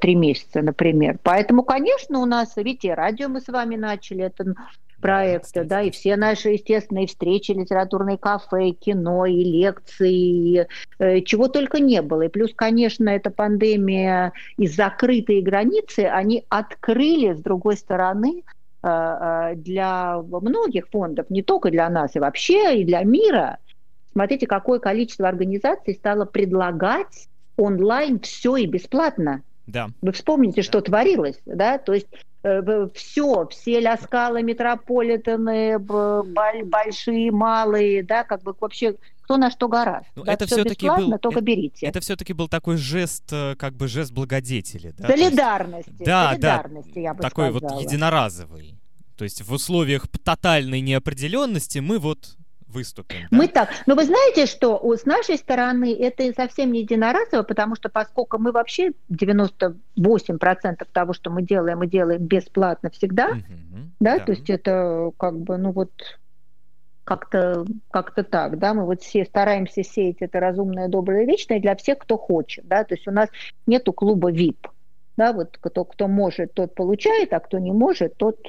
три 0.00 0.14
месяца, 0.14 0.62
например. 0.62 1.18
Поэтому, 1.22 1.62
конечно, 1.62 2.20
у 2.20 2.24
нас, 2.24 2.56
видите, 2.56 2.94
радио 2.94 3.28
мы 3.28 3.40
с 3.40 3.48
вами 3.48 3.76
начали, 3.76 4.24
это 4.24 4.54
проекта, 5.00 5.64
да, 5.64 5.82
и 5.82 5.90
все 5.90 6.16
наши, 6.16 6.50
естественные 6.50 7.06
встречи, 7.06 7.52
литературные 7.52 8.18
кафе, 8.18 8.70
кино, 8.70 9.26
и 9.26 9.44
лекции, 9.44 10.66
э, 10.98 11.20
чего 11.22 11.48
только 11.48 11.80
не 11.80 12.02
было. 12.02 12.22
И 12.22 12.28
плюс, 12.28 12.52
конечно, 12.54 13.08
эта 13.08 13.30
пандемия 13.30 14.32
и 14.56 14.66
закрытые 14.66 15.42
границы, 15.42 16.00
они 16.00 16.44
открыли, 16.48 17.34
с 17.34 17.40
другой 17.40 17.76
стороны, 17.76 18.42
э, 18.82 18.88
э, 18.88 19.54
для 19.56 20.20
многих 20.22 20.88
фондов, 20.88 21.30
не 21.30 21.42
только 21.42 21.70
для 21.70 21.88
нас, 21.88 22.16
и 22.16 22.20
вообще, 22.20 22.80
и 22.80 22.84
для 22.84 23.02
мира. 23.02 23.58
Смотрите, 24.12 24.46
какое 24.46 24.80
количество 24.80 25.28
организаций 25.28 25.94
стало 25.94 26.24
предлагать 26.24 27.28
онлайн 27.58 28.20
все 28.20 28.56
и 28.56 28.66
бесплатно. 28.66 29.42
Да. 29.66 29.90
Вы 30.00 30.12
вспомните, 30.12 30.62
да. 30.62 30.62
что 30.62 30.80
творилось, 30.80 31.40
да, 31.44 31.76
то 31.76 31.92
есть 31.92 32.06
э, 32.42 32.88
все, 32.94 33.46
все 33.48 33.80
ляскалы, 33.80 34.42
метрополитены, 34.42 35.78
большие, 35.78 37.30
малые, 37.30 38.02
да, 38.02 38.24
как 38.24 38.42
бы 38.42 38.54
вообще 38.58 38.96
кто 39.28 39.36
на 39.36 39.50
что 39.50 39.68
гораст. 39.68 40.06
Ну, 40.16 40.24
да, 40.24 40.32
это 40.32 40.46
все-таки 40.46 40.88
был, 40.88 41.18
только 41.18 41.42
берите. 41.42 41.84
Это 41.84 42.00
все-таки 42.00 42.32
был 42.32 42.48
такой 42.48 42.78
жест, 42.78 43.24
э, 43.30 43.56
как 43.58 43.74
бы 43.74 43.86
жест 43.86 44.10
благодетели, 44.10 44.94
да? 44.96 45.06
Солидарности. 45.06 45.90
Есть, 45.90 46.04
да, 46.04 46.30
солидарности, 46.30 46.94
да, 46.94 47.00
я 47.00 47.14
бы 47.14 47.22
такой 47.22 47.50
сказала. 47.50 47.72
вот 47.72 47.82
единоразовый. 47.82 48.78
То 49.18 49.24
есть 49.24 49.42
в 49.42 49.52
условиях 49.52 50.08
тотальной 50.08 50.80
неопределенности 50.80 51.80
мы 51.80 51.98
вот 51.98 52.37
выступим. 52.68 53.22
Да? 53.30 53.36
Мы 53.36 53.48
так. 53.48 53.70
Но 53.86 53.94
вы 53.94 54.04
знаете, 54.04 54.46
что 54.46 54.80
с 54.94 55.04
нашей 55.04 55.36
стороны 55.36 55.94
это 55.94 56.32
совсем 56.34 56.72
не 56.72 56.80
единоразово, 56.80 57.42
потому 57.42 57.74
что 57.74 57.88
поскольку 57.88 58.38
мы 58.38 58.52
вообще 58.52 58.92
98% 59.10 60.86
того, 60.92 61.12
что 61.12 61.30
мы 61.30 61.42
делаем, 61.42 61.78
мы 61.78 61.86
делаем 61.86 62.24
бесплатно 62.24 62.90
всегда, 62.90 63.30
угу, 63.30 63.42
да? 64.00 64.18
да, 64.18 64.24
то 64.24 64.32
есть 64.32 64.50
это 64.50 65.10
как 65.16 65.38
бы, 65.38 65.56
ну 65.56 65.72
вот 65.72 65.90
как-то 67.04 67.64
как 67.90 68.14
так, 68.30 68.58
да, 68.58 68.74
мы 68.74 68.84
вот 68.84 69.00
все 69.00 69.24
стараемся 69.24 69.82
сеять 69.82 70.18
это 70.20 70.40
разумное, 70.40 70.88
доброе, 70.88 71.24
вечное 71.24 71.58
для 71.58 71.74
всех, 71.74 71.98
кто 71.98 72.18
хочет, 72.18 72.68
да, 72.68 72.84
то 72.84 72.94
есть 72.94 73.08
у 73.08 73.10
нас 73.10 73.30
нету 73.66 73.94
клуба 73.94 74.30
VIP, 74.30 74.68
да, 75.16 75.32
вот 75.32 75.56
кто, 75.58 75.84
кто 75.86 76.06
может, 76.06 76.52
тот 76.52 76.74
получает, 76.74 77.32
а 77.32 77.40
кто 77.40 77.58
не 77.58 77.72
может, 77.72 78.16
тот 78.18 78.46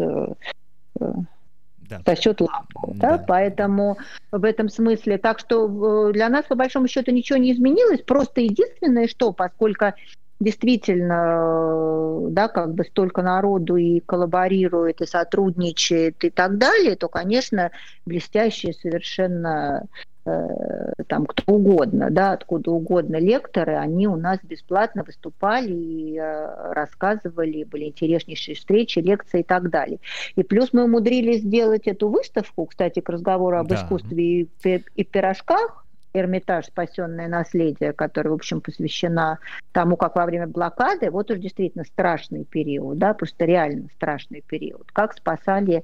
э, 1.90 1.96
э, 1.96 2.00
да. 2.06 2.16
сосет 2.16 2.42
лампу. 2.42 2.94
Да. 2.96 3.18
Да? 3.18 3.26
Поэтому 3.28 3.98
в 4.32 4.44
этом 4.44 4.70
смысле. 4.70 5.18
Так 5.18 5.40
что 5.40 6.10
э, 6.10 6.14
для 6.14 6.30
нас, 6.30 6.46
по 6.46 6.56
большому 6.56 6.88
счету, 6.88 7.12
ничего 7.12 7.38
не 7.38 7.52
изменилось. 7.54 8.02
Просто 8.02 8.42
единственное, 8.42 9.08
что, 9.08 9.32
поскольку 9.32 9.94
действительно, 10.40 12.30
да, 12.30 12.48
как 12.48 12.74
бы 12.74 12.86
столько 12.86 13.22
народу 13.22 13.76
и 13.76 14.00
коллаборирует, 14.00 15.02
и 15.02 15.06
сотрудничает, 15.06 16.24
и 16.24 16.30
так 16.30 16.58
далее, 16.58 16.96
то, 16.96 17.10
конечно, 17.10 17.72
блестящие 18.06 18.74
совершенно 18.74 19.60
Э, 19.70 19.86
там 20.24 21.26
кто 21.26 21.54
угодно, 21.54 22.10
да, 22.12 22.34
откуда 22.34 22.72
угодно 22.72 23.18
лекторы, 23.18 23.76
они 23.76 24.08
у 24.08 24.16
нас 24.16 24.40
бесплатно 24.44 25.04
выступали 25.04 25.72
и 25.72 26.18
э, 26.18 26.74
рассказывали, 26.74 27.64
были 27.64 27.86
интереснейшие 27.86 28.56
встречи, 28.56 29.00
лекции 29.00 29.42
и 29.42 29.44
так 29.44 29.70
далее. 29.70 30.00
И 30.36 30.44
плюс 30.44 30.74
мы 30.74 30.84
умудрились 30.84 31.42
сделать 31.42 31.88
эту 31.88 32.10
выставку, 32.10 32.66
кстати, 32.66 33.00
к 33.00 33.10
разговору 33.10 33.58
об 33.58 33.68
да. 33.68 33.76
искусстве 33.76 34.42
и, 34.42 34.50
и 34.96 35.04
пирожках, 35.04 35.86
Эрмитаж 36.14 36.66
«Спасенное 36.66 37.28
наследие», 37.28 37.94
которая, 37.94 38.32
в 38.32 38.36
общем, 38.36 38.62
посвящена 38.62 39.38
тому, 39.72 39.96
как 39.96 40.16
во 40.16 40.26
время 40.26 40.48
блокады, 40.48 41.12
вот 41.12 41.30
уж 41.30 41.38
действительно 41.38 41.84
страшный 41.84 42.46
период, 42.46 42.98
да, 42.98 43.14
просто 43.14 43.46
реально 43.46 43.90
страшный 43.96 44.42
период, 44.42 44.92
как 44.92 45.14
спасали 45.14 45.84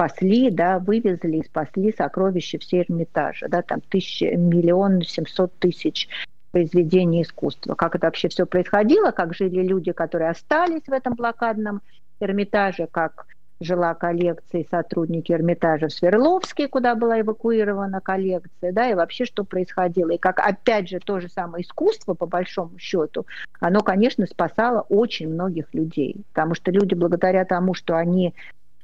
спасли, 0.00 0.50
да, 0.50 0.78
вывезли 0.78 1.36
и 1.36 1.44
спасли 1.44 1.92
сокровища 1.92 2.58
все 2.58 2.80
Эрмитажа, 2.80 3.48
да, 3.48 3.60
там 3.60 3.82
тысяча, 3.82 4.34
миллион 4.34 5.02
семьсот 5.02 5.52
тысяч 5.58 6.08
произведений 6.52 7.22
искусства. 7.22 7.74
Как 7.74 7.94
это 7.94 8.06
вообще 8.06 8.28
все 8.28 8.46
происходило, 8.46 9.10
как 9.10 9.34
жили 9.34 9.62
люди, 9.62 9.92
которые 9.92 10.30
остались 10.30 10.86
в 10.86 10.92
этом 10.92 11.14
блокадном 11.14 11.82
Эрмитаже, 12.18 12.88
как 12.90 13.26
жила 13.60 13.92
коллекция 13.92 14.62
и 14.62 14.68
сотрудники 14.70 15.32
Эрмитажа 15.32 15.88
в 15.88 15.92
Свердловске, 15.92 16.66
куда 16.66 16.94
была 16.94 17.20
эвакуирована 17.20 18.00
коллекция, 18.00 18.72
да, 18.72 18.88
и 18.88 18.94
вообще 18.94 19.26
что 19.26 19.44
происходило. 19.44 20.12
И 20.12 20.18
как, 20.18 20.40
опять 20.40 20.88
же, 20.88 20.98
то 20.98 21.20
же 21.20 21.28
самое 21.28 21.62
искусство, 21.62 22.14
по 22.14 22.24
большому 22.24 22.78
счету, 22.78 23.26
оно, 23.60 23.82
конечно, 23.82 24.24
спасало 24.24 24.86
очень 24.88 25.28
многих 25.28 25.74
людей, 25.74 26.24
потому 26.32 26.54
что 26.54 26.70
люди, 26.70 26.94
благодаря 26.94 27.44
тому, 27.44 27.74
что 27.74 27.98
они 27.98 28.34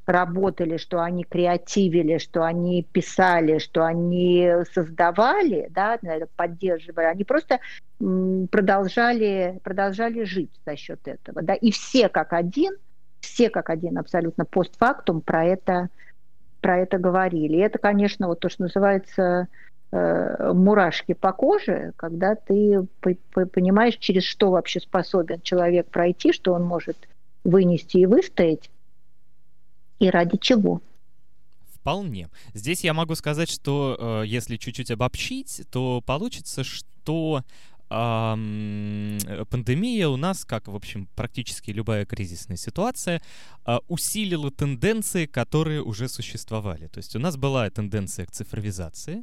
работали, 0.07 0.77
что 0.77 1.03
они 1.03 1.25
креативили, 1.25 2.19
что 2.19 2.45
они 2.45 2.83
писали, 2.83 3.59
что 3.59 3.85
они 3.85 4.49
создавали, 4.73 5.69
да, 5.71 5.99
поддерживали, 6.37 7.07
они 7.07 7.25
просто 7.25 7.61
продолжали, 7.99 9.61
продолжали 9.64 10.25
жить 10.25 10.53
за 10.64 10.77
счет 10.77 11.01
этого. 11.07 11.42
Да, 11.42 11.55
и 11.55 11.71
все 11.71 12.09
как 12.09 12.33
один– 12.33 12.77
все 13.27 13.51
как 13.51 13.71
один 13.71 13.99
абсолютно 13.99 14.45
постфактум 14.45 15.21
про 15.21 15.45
это, 15.45 15.88
про 16.61 16.79
это 16.79 16.99
говорили. 16.99 17.57
И 17.57 17.61
это, 17.61 17.79
конечно, 17.79 18.29
вот 18.29 18.40
то, 18.40 18.49
что 18.49 18.62
называется 18.62 19.49
э, 19.92 20.53
мурашки 20.53 21.12
по 21.12 21.33
коже, 21.33 21.92
когда 21.97 22.35
ты 22.35 22.87
понимаешь, 23.01 23.97
через 23.97 24.25
что 24.25 24.51
вообще 24.51 24.81
способен 24.81 25.40
человек 25.42 25.88
пройти, 25.88 26.33
что 26.33 26.53
он 26.53 26.64
может 26.64 26.97
вынести 27.45 27.99
и 27.99 28.07
выстоять, 28.07 28.71
и 29.98 30.11
ради 30.11 30.38
чего. 30.38 30.80
Вполне. 31.72 32.28
Здесь 32.54 32.85
я 32.85 32.94
могу 32.94 33.14
сказать, 33.14 33.50
что 33.50 33.96
э, 33.98 34.24
если 34.26 34.56
чуть-чуть 34.56 34.90
обобщить, 34.90 35.62
то 35.70 36.02
получится, 36.04 36.64
что 36.64 37.44
пандемия 37.88 40.09
у 40.09 40.16
нас, 40.16 40.44
как, 40.44 40.66
в 40.66 40.74
общем, 40.74 41.09
практически 41.14 41.70
любая 41.70 42.04
кризисная 42.04 42.56
ситуация, 42.56 43.22
а, 43.64 43.78
усилила 43.87 44.50
тенденции, 44.50 45.26
которые 45.26 45.82
уже 45.82 46.09
существовали. 46.09 46.88
То 46.88 46.98
есть 46.98 47.14
у 47.14 47.20
нас 47.20 47.37
была 47.37 47.70
тенденция 47.70 48.26
к 48.26 48.32
цифровизации, 48.32 49.22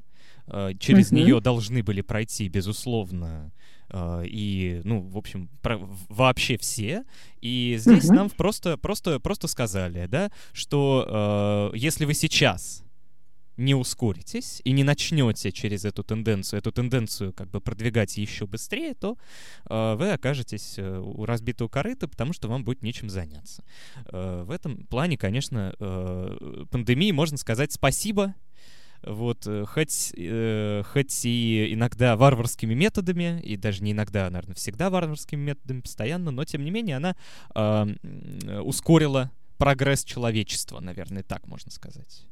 через 0.79 1.11
uh-huh. 1.11 1.15
нее 1.15 1.39
должны 1.39 1.83
были 1.83 2.01
пройти, 2.01 2.47
безусловно, 2.49 3.51
и, 3.93 4.81
ну, 4.83 5.01
в 5.01 5.17
общем, 5.17 5.49
про, 5.61 5.77
вообще 6.09 6.57
все. 6.57 7.03
И 7.41 7.75
здесь 7.77 8.09
uh-huh. 8.09 8.15
нам 8.15 8.29
просто, 8.29 8.77
просто, 8.77 9.19
просто 9.19 9.47
сказали, 9.47 10.07
да, 10.07 10.31
что 10.51 11.71
э, 11.73 11.77
если 11.77 12.05
вы 12.05 12.13
сейчас 12.13 12.83
не 13.57 13.75
ускоритесь 13.75 14.61
и 14.63 14.71
не 14.71 14.83
начнете 14.83 15.51
через 15.51 15.85
эту 15.85 16.03
тенденцию, 16.03 16.59
эту 16.59 16.71
тенденцию 16.71 17.33
как 17.33 17.49
бы 17.49 17.61
продвигать 17.61 18.17
еще 18.17 18.47
быстрее, 18.47 18.93
то 18.93 19.17
э, 19.69 19.95
вы 19.95 20.11
окажетесь 20.11 20.75
э, 20.77 20.99
у 20.99 21.25
разбитого 21.25 21.67
корыта, 21.67 22.07
потому 22.07 22.33
что 22.33 22.47
вам 22.47 22.63
будет 22.63 22.81
нечем 22.81 23.09
заняться. 23.09 23.63
Э, 24.11 24.43
в 24.43 24.51
этом 24.51 24.85
плане, 24.87 25.17
конечно, 25.17 25.75
э, 25.79 26.65
пандемии 26.71 27.11
можно 27.11 27.37
сказать 27.37 27.71
спасибо, 27.71 28.33
вот, 29.05 29.45
э, 29.45 29.65
хоть, 29.65 30.13
э, 30.17 30.83
хоть 30.85 31.25
и 31.25 31.73
иногда 31.73 32.15
варварскими 32.15 32.73
методами, 32.73 33.41
и 33.41 33.57
даже 33.57 33.83
не 33.83 33.91
иногда, 33.91 34.27
а, 34.27 34.29
наверное, 34.29 34.55
всегда 34.55 34.89
варварскими 34.89 35.39
методами, 35.39 35.81
постоянно, 35.81 36.31
но 36.31 36.45
тем 36.45 36.63
не 36.63 36.71
менее 36.71 36.97
она 36.97 37.15
э, 37.55 38.59
ускорила 38.61 39.31
прогресс 39.57 40.03
человечества, 40.03 40.79
наверное, 40.79 41.23
так 41.23 41.47
можно 41.47 41.71
сказать 41.71 42.25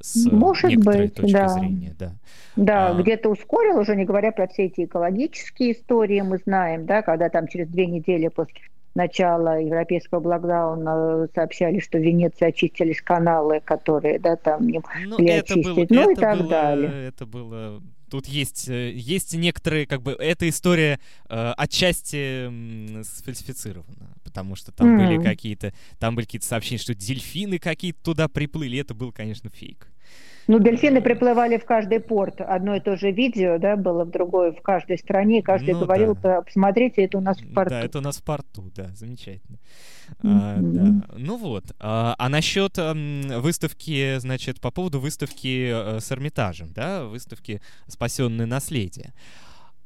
с 0.00 0.26
Может 0.30 0.76
быть, 0.76 1.14
точки 1.14 1.32
да. 1.32 1.48
зрения, 1.48 1.94
да. 1.98 2.12
Да, 2.56 2.88
а... 2.90 2.94
где-то 2.94 3.30
ускорил, 3.30 3.78
уже 3.78 3.96
не 3.96 4.04
говоря 4.04 4.32
про 4.32 4.46
все 4.46 4.66
эти 4.66 4.84
экологические 4.84 5.72
истории, 5.72 6.20
мы 6.20 6.38
знаем, 6.38 6.86
да, 6.86 7.02
когда 7.02 7.28
там 7.28 7.48
через 7.48 7.68
две 7.68 7.86
недели 7.86 8.28
после 8.28 8.54
начала 8.98 9.58
европейского 9.58 10.20
блокдауна 10.20 11.28
сообщали, 11.34 11.78
что 11.78 11.98
в 11.98 12.02
Венеции 12.02 12.48
очистились 12.48 13.00
каналы, 13.00 13.60
которые, 13.64 14.18
да, 14.18 14.36
там 14.36 14.66
не 14.66 14.82
ну, 15.04 15.12
могли 15.12 15.30
очистить, 15.30 15.64
было, 15.64 15.86
ну 15.88 16.10
и 16.10 16.14
так 16.16 16.38
было, 16.38 16.48
далее. 16.48 17.08
Это 17.08 17.24
было 17.24 17.80
тут 18.10 18.26
есть, 18.26 18.68
э, 18.68 18.92
есть 18.92 19.34
некоторые, 19.34 19.86
как 19.86 20.02
бы, 20.02 20.12
эта 20.12 20.48
история 20.48 20.98
э, 21.28 21.52
отчасти 21.56 22.46
м, 22.46 23.04
сфальсифицирована, 23.04 24.14
потому 24.24 24.56
что 24.56 24.72
там 24.72 24.96
mm. 24.98 25.06
были 25.06 25.22
какие-то, 25.22 25.72
там 25.98 26.14
были 26.14 26.24
какие-то 26.24 26.46
сообщения, 26.46 26.80
что 26.80 26.94
дельфины 26.94 27.58
какие-то 27.58 28.02
туда 28.02 28.28
приплыли, 28.28 28.78
это 28.78 28.94
был, 28.94 29.12
конечно, 29.12 29.50
фейк. 29.50 29.88
Ну, 30.48 30.58
дельфины 30.58 31.02
приплывали 31.02 31.58
в 31.58 31.66
каждый 31.66 32.00
порт. 32.00 32.40
Одно 32.40 32.76
и 32.76 32.80
то 32.80 32.96
же 32.96 33.10
видео, 33.10 33.58
да, 33.58 33.76
было 33.76 34.04
в 34.04 34.10
другой, 34.10 34.52
в 34.52 34.62
каждой 34.62 34.96
стране. 34.96 35.42
Каждый 35.42 35.74
ну, 35.74 35.80
говорил, 35.80 36.14
да. 36.14 36.40
посмотрите, 36.40 37.04
это 37.04 37.18
у 37.18 37.20
нас 37.20 37.38
в 37.38 37.52
порту. 37.52 37.70
Да, 37.70 37.80
это 37.82 37.98
у 37.98 38.00
нас 38.00 38.16
в 38.16 38.24
порту, 38.24 38.72
да, 38.74 38.88
замечательно. 38.94 39.58
Mm-hmm. 40.22 40.24
А, 40.24 40.56
да. 40.58 41.06
Ну 41.18 41.36
вот. 41.36 41.64
А, 41.78 42.14
а 42.18 42.28
насчет 42.30 42.78
а, 42.78 42.94
выставки, 42.94 44.18
значит, 44.20 44.58
по 44.62 44.70
поводу 44.70 45.00
выставки 45.00 45.70
а, 45.70 45.98
с 46.00 46.10
Эрмитажем, 46.10 46.72
да, 46.72 47.04
выставки 47.04 47.60
«Спасенное 47.86 48.46
наследие». 48.46 49.12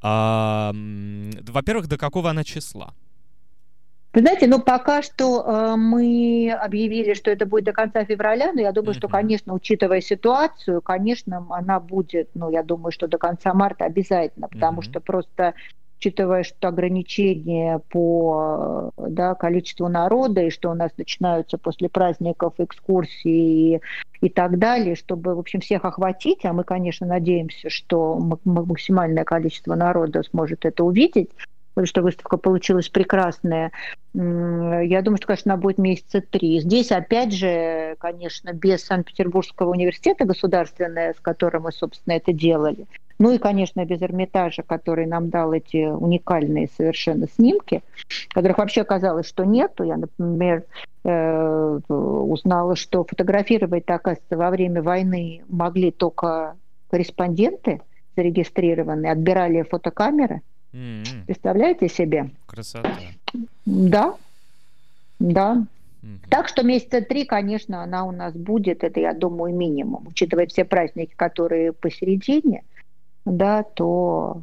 А, 0.00 0.72
во-первых, 0.72 1.88
до 1.88 1.98
какого 1.98 2.30
она 2.30 2.44
числа? 2.44 2.94
Вы 4.14 4.20
знаете, 4.20 4.46
ну 4.46 4.60
пока 4.60 5.00
что 5.00 5.42
э, 5.42 5.76
мы 5.76 6.50
объявили, 6.50 7.14
что 7.14 7.30
это 7.30 7.46
будет 7.46 7.64
до 7.64 7.72
конца 7.72 8.04
февраля, 8.04 8.52
но 8.52 8.60
я 8.60 8.72
думаю, 8.72 8.92
mm-hmm. 8.92 8.98
что, 8.98 9.08
конечно, 9.08 9.54
учитывая 9.54 10.02
ситуацию, 10.02 10.82
конечно, 10.82 11.46
она 11.48 11.80
будет, 11.80 12.28
ну 12.34 12.50
я 12.50 12.62
думаю, 12.62 12.92
что 12.92 13.08
до 13.08 13.16
конца 13.16 13.54
марта 13.54 13.86
обязательно, 13.86 14.48
потому 14.48 14.80
mm-hmm. 14.80 14.84
что 14.84 15.00
просто 15.00 15.54
учитывая, 16.02 16.42
что 16.42 16.68
ограничения 16.68 17.80
по 17.90 18.90
да, 18.96 19.34
количеству 19.34 19.88
народа, 19.88 20.42
и 20.42 20.50
что 20.50 20.70
у 20.70 20.74
нас 20.74 20.90
начинаются 20.98 21.58
после 21.58 21.88
праздников 21.88 22.54
экскурсии 22.58 23.76
и, 23.76 23.80
и 24.20 24.28
так 24.28 24.58
далее, 24.58 24.96
чтобы, 24.96 25.36
в 25.36 25.38
общем, 25.38 25.60
всех 25.60 25.84
охватить, 25.84 26.44
а 26.44 26.52
мы, 26.52 26.64
конечно, 26.64 27.06
надеемся, 27.06 27.70
что 27.70 28.18
максимальное 28.44 29.24
количество 29.24 29.76
народа 29.76 30.24
сможет 30.24 30.64
это 30.64 30.82
увидеть, 30.82 31.30
потому 31.74 31.86
что 31.86 32.02
выставка 32.02 32.36
получилась 32.36 32.88
прекрасная. 32.88 33.72
Я 34.14 35.02
думаю, 35.02 35.16
что, 35.16 35.26
конечно, 35.26 35.54
она 35.54 35.60
будет 35.60 35.78
месяца 35.78 36.20
три. 36.20 36.60
Здесь, 36.60 36.92
опять 36.92 37.32
же, 37.32 37.96
конечно, 37.98 38.52
без 38.52 38.84
Санкт-Петербургского 38.84 39.70
университета 39.70 40.24
государственного, 40.24 41.12
с 41.12 41.20
которым 41.20 41.62
мы, 41.62 41.72
собственно, 41.72 42.14
это 42.14 42.32
делали, 42.32 42.86
ну 43.18 43.30
и, 43.30 43.38
конечно, 43.38 43.84
без 43.84 44.02
Эрмитажа, 44.02 44.62
который 44.62 45.06
нам 45.06 45.30
дал 45.30 45.52
эти 45.52 45.86
уникальные 45.86 46.68
совершенно 46.76 47.28
снимки, 47.28 47.82
которых 48.30 48.58
вообще 48.58 48.80
оказалось, 48.80 49.28
что 49.28 49.44
нету. 49.44 49.84
Я, 49.84 49.96
например, 49.96 50.64
э, 51.04 51.80
узнала, 51.88 52.74
что 52.74 53.04
фотографировать, 53.04 53.84
оказывается, 53.88 54.36
во 54.36 54.50
время 54.50 54.82
войны 54.82 55.42
могли 55.48 55.92
только 55.92 56.56
корреспонденты 56.90 57.80
зарегистрированные, 58.16 59.12
отбирали 59.12 59.62
фотокамеры– 59.62 60.42
Mm-hmm. 60.72 61.26
Представляете 61.26 61.88
себе? 61.88 62.30
Красота. 62.46 62.96
Да, 63.66 64.16
да. 65.18 65.66
Mm-hmm. 66.02 66.28
Так 66.28 66.48
что 66.48 66.62
месяца 66.62 67.00
три, 67.00 67.24
конечно, 67.24 67.82
она 67.82 68.04
у 68.04 68.10
нас 68.10 68.34
будет, 68.34 68.82
это, 68.82 69.00
я 69.00 69.14
думаю, 69.14 69.54
минимум. 69.54 70.08
Учитывая 70.08 70.46
все 70.46 70.64
праздники, 70.64 71.12
которые 71.14 71.72
посередине, 71.72 72.64
да, 73.24 73.62
то 73.62 74.42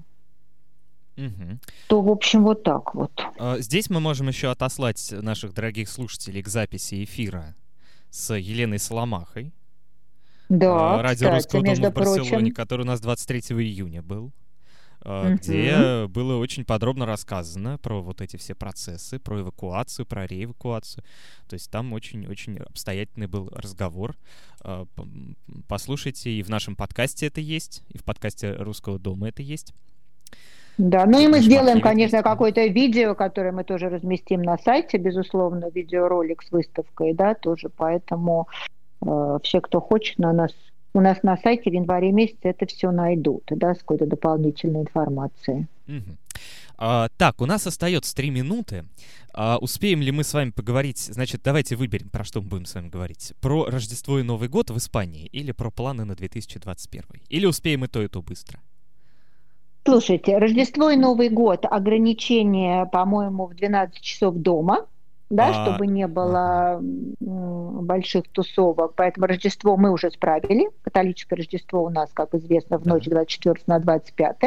Угу. 1.19 1.59
То, 1.87 2.01
в 2.01 2.09
общем, 2.09 2.43
вот 2.43 2.63
так 2.63 2.95
вот. 2.95 3.11
А, 3.37 3.57
здесь 3.59 3.89
мы 3.89 3.99
можем 3.99 4.29
еще 4.29 4.51
отослать 4.51 5.11
наших 5.11 5.53
дорогих 5.53 5.89
слушателей 5.89 6.41
к 6.41 6.47
записи 6.47 7.03
эфира 7.03 7.55
с 8.09 8.33
Еленой 8.33 8.79
Соломахой. 8.79 9.51
Да, 10.47 11.01
Радио 11.01 11.27
кстати, 11.27 11.35
Русского 11.35 11.63
дома 11.63 11.89
в 11.89 11.93
Барселоне, 11.93 12.29
прочим. 12.29 12.53
который 12.53 12.81
у 12.81 12.85
нас 12.85 13.01
23 13.01 13.39
июня 13.61 14.01
был. 14.01 14.31
Uh-huh. 15.01 15.35
где 15.35 16.07
было 16.07 16.35
очень 16.35 16.65
подробно 16.65 17.05
рассказано 17.05 17.77
про 17.77 18.01
вот 18.01 18.19
эти 18.19 18.35
все 18.35 18.53
процессы, 18.53 19.17
про 19.17 19.39
эвакуацию, 19.39 20.05
про 20.05 20.27
реэвакуацию. 20.27 21.05
То 21.47 21.53
есть 21.53 21.71
там 21.71 21.93
очень-очень 21.93 22.57
обстоятельный 22.57 23.27
был 23.27 23.49
разговор. 23.53 24.17
А, 24.61 24.85
послушайте, 25.69 26.31
и 26.31 26.43
в 26.43 26.49
нашем 26.49 26.75
подкасте 26.75 27.27
это 27.27 27.39
есть, 27.39 27.83
и 27.89 27.97
в 27.97 28.03
подкасте 28.03 28.53
Русского 28.53 28.99
дома 28.99 29.29
это 29.29 29.41
есть. 29.41 29.73
Да, 30.77 31.05
ну 31.05 31.19
и 31.19 31.27
мы 31.27 31.39
сделаем, 31.39 31.81
конечно, 31.81 32.23
какое-то 32.23 32.65
видео, 32.67 33.13
которое 33.13 33.51
мы 33.51 33.65
тоже 33.65 33.89
разместим 33.89 34.41
на 34.41 34.57
сайте, 34.57 34.97
безусловно, 34.97 35.69
видеоролик 35.73 36.41
с 36.41 36.51
выставкой, 36.51 37.13
да, 37.13 37.35
тоже, 37.35 37.69
поэтому 37.69 38.47
э, 39.05 39.39
все, 39.43 39.59
кто 39.59 39.81
хочет 39.81 40.19
на 40.19 40.31
нас 40.31 40.51
у 40.93 41.01
нас 41.01 41.21
на 41.23 41.37
сайте 41.37 41.69
в 41.69 41.73
январе 41.73 42.11
месяце 42.11 42.39
это 42.43 42.65
все 42.65 42.91
найдут, 42.91 43.43
да, 43.49 43.75
с 43.75 43.79
какой-то 43.79 44.05
дополнительной 44.05 44.81
информацией. 44.81 45.67
Угу. 45.87 46.17
А, 46.77 47.09
так, 47.17 47.41
у 47.41 47.45
нас 47.45 47.67
остается 47.67 48.15
три 48.15 48.29
минуты. 48.29 48.85
А, 49.33 49.57
успеем 49.59 50.01
ли 50.01 50.11
мы 50.11 50.23
с 50.23 50.33
вами 50.33 50.51
поговорить? 50.51 50.99
Значит, 50.99 51.41
давайте 51.43 51.75
выберем, 51.75 52.09
про 52.09 52.23
что 52.23 52.41
мы 52.41 52.47
будем 52.47 52.65
с 52.65 52.75
вами 52.75 52.89
говорить. 52.89 53.33
Про 53.41 53.65
Рождество 53.65 54.19
и 54.19 54.23
Новый 54.23 54.47
год 54.49 54.69
в 54.71 54.77
Испании 54.77 55.25
или 55.27 55.51
про 55.51 55.69
планы 55.69 56.05
на 56.05 56.15
2021? 56.15 57.03
Или 57.29 57.45
успеем 57.45 57.85
и 57.85 57.87
то, 57.87 58.01
и 58.01 58.07
то 58.07 58.21
быстро? 58.21 58.59
Слушайте, 59.85 60.37
Рождество 60.37 60.89
и 60.89 60.95
Новый 60.95 61.29
год 61.29 61.65
ограничение, 61.69 62.85
по-моему, 62.85 63.47
в 63.47 63.55
12 63.55 64.01
часов 64.01 64.35
дома– 64.35 64.85
да, 65.29 65.49
а, 65.49 65.53
чтобы 65.53 65.87
не 65.87 66.07
было 66.07 66.73
ага. 66.73 66.81
больших 66.81 68.27
тусовок. 68.29 68.93
Поэтому 68.95 69.27
Рождество 69.27 69.77
мы 69.77 69.91
уже 69.91 70.11
справили. 70.11 70.69
Католическое 70.81 71.37
Рождество 71.37 71.83
у 71.83 71.89
нас, 71.89 72.09
как 72.13 72.33
известно, 72.33 72.77
в 72.77 72.85
ночь 72.85 73.05
24 73.05 73.55
на 73.67 73.79
25. 73.79 74.37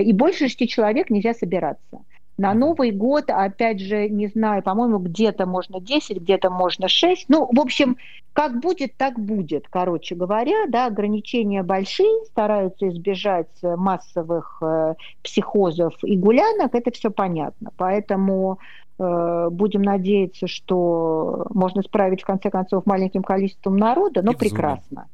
И 0.00 0.12
больше 0.12 0.48
шести 0.48 0.68
человек 0.68 1.10
нельзя 1.10 1.34
собираться. 1.34 2.00
На 2.38 2.54
Новый 2.54 2.92
год, 2.92 3.24
опять 3.28 3.78
же, 3.78 4.08
не 4.08 4.26
знаю, 4.26 4.62
по-моему, 4.62 4.98
где-то 4.98 5.46
можно 5.46 5.80
10, 5.80 6.16
где-то 6.22 6.48
можно 6.48 6.88
6. 6.88 7.26
Ну, 7.28 7.46
в 7.52 7.60
общем, 7.60 7.98
как 8.32 8.58
будет, 8.58 8.96
так 8.96 9.18
будет, 9.18 9.66
короче 9.68 10.14
говоря. 10.14 10.66
Да, 10.68 10.86
ограничения 10.86 11.62
большие, 11.62 12.24
стараются 12.24 12.88
избежать 12.88 13.50
массовых 13.62 14.58
э, 14.62 14.94
психозов 15.22 15.94
и 16.02 16.16
гулянок, 16.16 16.74
это 16.74 16.90
все 16.90 17.10
понятно. 17.10 17.70
Поэтому 17.76 18.58
э, 18.58 18.81
будем 18.98 19.82
надеяться, 19.82 20.46
что 20.46 21.46
можно 21.50 21.82
справить, 21.82 22.22
в 22.22 22.26
конце 22.26 22.50
концов, 22.50 22.86
маленьким 22.86 23.22
количеством 23.22 23.76
народа, 23.76 24.22
но 24.22 24.32
и 24.32 24.36
прекрасно. 24.36 25.08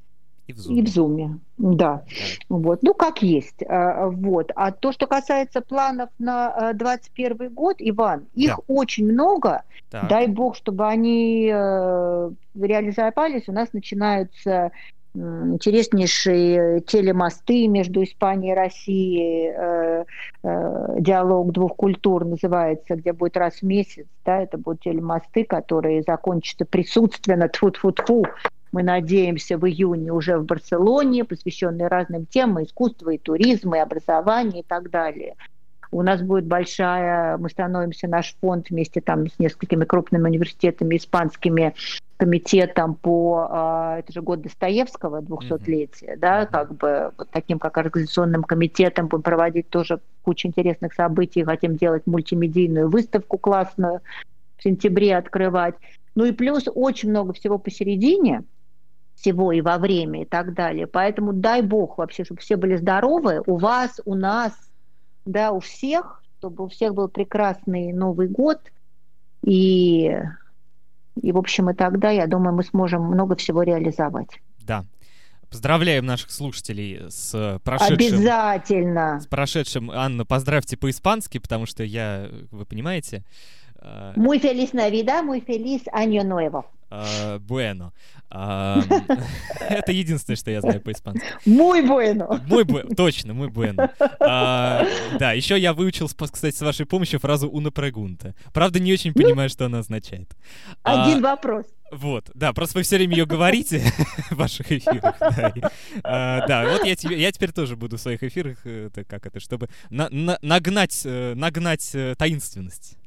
И 0.48 0.54
в 0.54 0.58
Зуме. 0.58 0.80
И 0.80 0.82
в 0.82 0.88
Зуме, 0.88 1.38
да. 1.58 2.04
Вот. 2.48 2.82
Ну, 2.82 2.94
как 2.94 3.22
есть. 3.22 3.62
А, 3.68 4.08
вот. 4.08 4.50
А 4.56 4.72
то, 4.72 4.92
что 4.92 5.06
касается 5.06 5.60
планов 5.60 6.08
на 6.18 6.72
2021 6.72 7.36
а, 7.40 7.50
год, 7.50 7.76
Иван, 7.80 8.26
их 8.34 8.56
да. 8.56 8.62
очень 8.66 9.12
много. 9.12 9.62
Так. 9.90 10.08
Дай 10.08 10.26
бог, 10.26 10.56
чтобы 10.56 10.86
они 10.86 11.50
э, 11.52 12.30
реализовались. 12.54 13.46
У 13.48 13.52
нас 13.52 13.74
начинаются 13.74 14.72
интереснейшие 15.18 16.80
телемосты 16.80 17.66
между 17.68 18.02
Испанией 18.02 18.52
и 18.52 18.56
Россией, 18.56 19.52
э, 19.54 20.04
э, 20.42 20.96
диалог 21.00 21.52
двух 21.52 21.76
культур 21.76 22.24
называется, 22.24 22.96
где 22.96 23.12
будет 23.12 23.36
раз 23.36 23.56
в 23.56 23.62
месяц, 23.62 24.06
да, 24.24 24.42
это 24.42 24.58
будут 24.58 24.82
телемосты, 24.82 25.44
которые 25.44 26.02
закончатся 26.02 26.64
присутственно, 26.64 27.48
тфу-тфу-тфу, 27.48 28.26
мы 28.72 28.82
надеемся, 28.82 29.56
в 29.56 29.66
июне 29.66 30.12
уже 30.12 30.38
в 30.38 30.44
Барселоне, 30.44 31.24
посвященные 31.24 31.88
разным 31.88 32.26
темам 32.26 32.64
искусства, 32.64 33.10
и 33.10 33.18
туризма, 33.18 33.78
и 33.78 33.80
образования 33.80 34.60
и 34.60 34.64
так 34.64 34.90
далее. 34.90 35.36
У 35.90 36.02
нас 36.02 36.20
будет 36.22 36.46
большая, 36.46 37.38
мы 37.38 37.48
становимся, 37.48 38.08
наш 38.08 38.34
фонд 38.40 38.70
вместе 38.70 39.00
там 39.00 39.28
с 39.28 39.38
несколькими 39.38 39.84
крупными 39.84 40.24
университетами, 40.24 40.96
испанскими 40.96 41.74
комитетом 42.18 42.94
по, 42.94 43.46
а, 43.48 43.98
это 43.98 44.12
же 44.12 44.22
год 44.22 44.42
Достоевского, 44.42 45.22
200-летия, 45.22 46.14
mm-hmm. 46.14 46.18
да, 46.18 46.46
как 46.46 46.74
бы 46.74 47.12
вот 47.16 47.28
таким 47.30 47.60
как 47.60 47.78
организационным 47.78 48.42
комитетом 48.42 49.06
будем 49.06 49.22
проводить 49.22 49.70
тоже 49.70 50.00
кучу 50.22 50.48
интересных 50.48 50.94
событий, 50.94 51.44
хотим 51.44 51.76
делать 51.76 52.06
мультимедийную 52.06 52.90
выставку 52.90 53.38
классную, 53.38 54.00
в 54.58 54.62
сентябре 54.64 55.16
открывать. 55.16 55.76
Ну 56.16 56.24
и 56.24 56.32
плюс 56.32 56.64
очень 56.74 57.10
много 57.10 57.32
всего 57.32 57.58
посередине, 57.58 58.42
всего 59.14 59.52
и 59.52 59.60
во 59.60 59.78
время 59.78 60.22
и 60.22 60.24
так 60.24 60.54
далее. 60.54 60.86
Поэтому 60.88 61.32
дай 61.32 61.62
бог 61.62 61.98
вообще, 61.98 62.24
чтобы 62.24 62.40
все 62.40 62.56
были 62.56 62.76
здоровы, 62.76 63.42
у 63.46 63.56
вас, 63.56 64.00
у 64.04 64.14
нас, 64.14 64.52
да, 65.28 65.52
у 65.52 65.60
всех, 65.60 66.22
чтобы 66.38 66.64
у 66.64 66.68
всех 66.68 66.94
был 66.94 67.08
прекрасный 67.08 67.92
Новый 67.92 68.28
год. 68.28 68.58
И, 69.44 70.18
и, 71.22 71.32
в 71.32 71.36
общем, 71.36 71.70
и 71.70 71.74
тогда, 71.74 72.10
я 72.10 72.26
думаю, 72.26 72.54
мы 72.54 72.64
сможем 72.64 73.02
много 73.02 73.36
всего 73.36 73.62
реализовать. 73.62 74.40
Да. 74.60 74.84
Поздравляем 75.50 76.04
наших 76.04 76.30
слушателей 76.30 77.08
с 77.08 77.60
прошедшим... 77.64 77.94
Обязательно! 77.94 79.20
С 79.20 79.26
прошедшим. 79.26 79.90
Анна, 79.90 80.26
поздравьте 80.26 80.76
по-испански, 80.76 81.38
потому 81.38 81.66
что 81.66 81.84
я, 81.84 82.28
вы 82.50 82.66
понимаете... 82.66 83.24
Muy 84.16 84.40
feliz 84.40 84.72
Navidad, 84.72 85.22
muy 85.22 85.40
feliz 85.40 85.84
Año 85.92 86.24
Nuevo. 86.24 86.64
Буэно. 87.38 87.92
Это 88.30 89.92
единственное, 89.92 90.36
что 90.36 90.50
я 90.50 90.60
знаю 90.60 90.80
по-испански. 90.80 91.24
Мой 91.46 91.82
буэно. 91.82 92.42
Мой 92.46 92.64
буэно, 92.64 92.94
точно, 92.94 93.34
мой 93.34 93.48
буэно. 93.48 93.90
Да, 94.18 95.32
еще 95.32 95.58
я 95.58 95.72
выучил, 95.72 96.08
кстати, 96.08 96.54
с 96.54 96.60
вашей 96.60 96.86
помощью 96.86 97.20
фразу 97.20 97.48
«una 97.48 97.72
pregunta». 97.72 98.34
Правда, 98.52 98.80
не 98.80 98.92
очень 98.92 99.12
понимаю, 99.12 99.48
что 99.48 99.66
она 99.66 99.78
означает. 99.78 100.36
Один 100.82 101.22
вопрос. 101.22 101.66
Вот, 101.90 102.30
да, 102.34 102.52
просто 102.52 102.78
вы 102.78 102.82
все 102.82 102.96
время 102.96 103.16
ее 103.16 103.26
говорите 103.26 103.80
в 104.30 104.36
ваших 104.36 104.70
эфирах. 104.70 105.16
Да, 105.18 105.52
а, 106.04 106.46
да 106.46 106.72
вот 106.72 106.84
я, 106.84 106.94
тебе, 106.96 107.18
я 107.18 107.32
теперь 107.32 107.52
тоже 107.52 107.76
буду 107.76 107.96
в 107.96 108.00
своих 108.00 108.22
эфирах, 108.22 108.64
это, 108.66 109.04
как 109.04 109.26
это, 109.26 109.40
чтобы 109.40 109.68
на, 109.88 110.08
на, 110.10 110.38
нагнать, 110.42 111.00
э, 111.04 111.32
нагнать 111.34 111.90
э, 111.94 112.14
таинственность. 112.18 112.97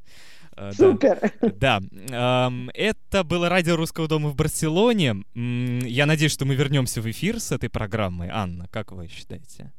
Э, 0.62 0.72
Супер! 0.74 1.32
Да. 1.60 1.82
Это 2.74 3.24
было 3.24 3.50
радио 3.50 3.76
Русского 3.76 4.08
дома 4.08 4.30
в 4.30 4.36
Барселоне. 4.36 5.24
Я 5.34 6.06
надеюсь, 6.06 6.32
что 6.32 6.46
мы 6.46 6.56
вернемся 6.56 7.02
в 7.02 7.10
эфир 7.10 7.40
с 7.40 7.52
этой 7.52 7.70
программой. 7.70 8.30
Анна, 8.32 8.68
как 8.72 8.92
вы 8.92 9.08
считаете? 9.08 9.72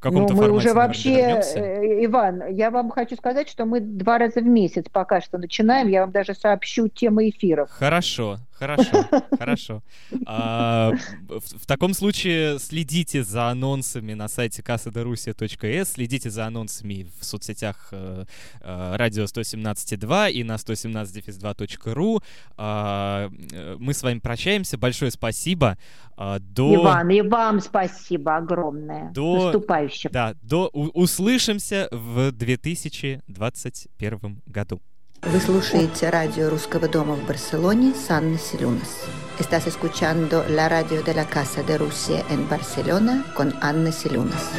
в 0.00 0.02
каком-то 0.02 0.32
ну, 0.32 0.40
мы 0.40 0.50
уже 0.50 0.72
вообще, 0.72 1.42
э, 1.54 2.06
Иван, 2.06 2.54
я 2.54 2.70
вам 2.70 2.88
хочу 2.88 3.16
сказать, 3.16 3.50
что 3.50 3.66
мы 3.66 3.80
два 3.80 4.16
раза 4.16 4.40
в 4.40 4.46
месяц 4.46 4.86
пока 4.90 5.20
что 5.20 5.36
начинаем. 5.36 5.88
Я 5.88 6.00
вам 6.00 6.10
даже 6.10 6.32
сообщу 6.32 6.88
темы 6.88 7.28
эфиров. 7.28 7.68
Хорошо, 7.70 8.38
хорошо, 8.60 9.04
хорошо. 9.38 9.82
А, 10.26 10.92
в, 11.28 11.66
таком 11.66 11.94
случае 11.94 12.58
следите 12.58 13.22
за 13.22 13.48
анонсами 13.48 14.14
на 14.14 14.28
сайте 14.28 14.62
kasadarusia.s, 14.62 15.92
следите 15.92 16.30
за 16.30 16.46
анонсами 16.46 17.06
в 17.18 17.24
соцсетях 17.24 17.88
э, 17.92 18.24
э, 18.60 18.96
радио 18.96 19.24
117.2 19.24 20.32
и 20.32 20.44
на 20.44 20.56
117-2.ru. 20.56 22.22
А, 22.56 23.30
мы 23.78 23.94
с 23.94 24.02
вами 24.02 24.18
прощаемся. 24.18 24.78
Большое 24.78 25.10
спасибо. 25.10 25.78
А, 26.16 26.38
до... 26.38 26.74
Иван, 26.74 27.10
и 27.10 27.22
вам 27.22 27.60
спасибо 27.60 28.36
огромное. 28.36 29.10
До... 29.12 29.44
Наступающим. 29.44 30.10
Да, 30.12 30.34
до... 30.42 30.68
услышимся 30.68 31.88
в 31.90 32.32
2021 32.32 34.42
году. 34.46 34.80
Вы 35.22 35.38
слушаете 35.38 36.08
радио 36.08 36.48
Русского 36.48 36.88
дома 36.88 37.14
в 37.14 37.26
Барселоне 37.26 37.94
с 37.94 38.10
Анной 38.10 38.38
Селюнас. 38.38 39.04
Estás 39.38 39.66
escuchando 39.66 40.44
la 40.48 40.68
radio 40.68 41.02
de 41.02 41.12
la 41.12 41.26
Casa 41.26 41.62
de 41.62 41.76
Rusia 41.76 42.24
en 42.30 42.48
Barcelona 42.48 43.24
con 43.36 43.54
Anna 43.60 43.92
Silunas. 43.92 44.50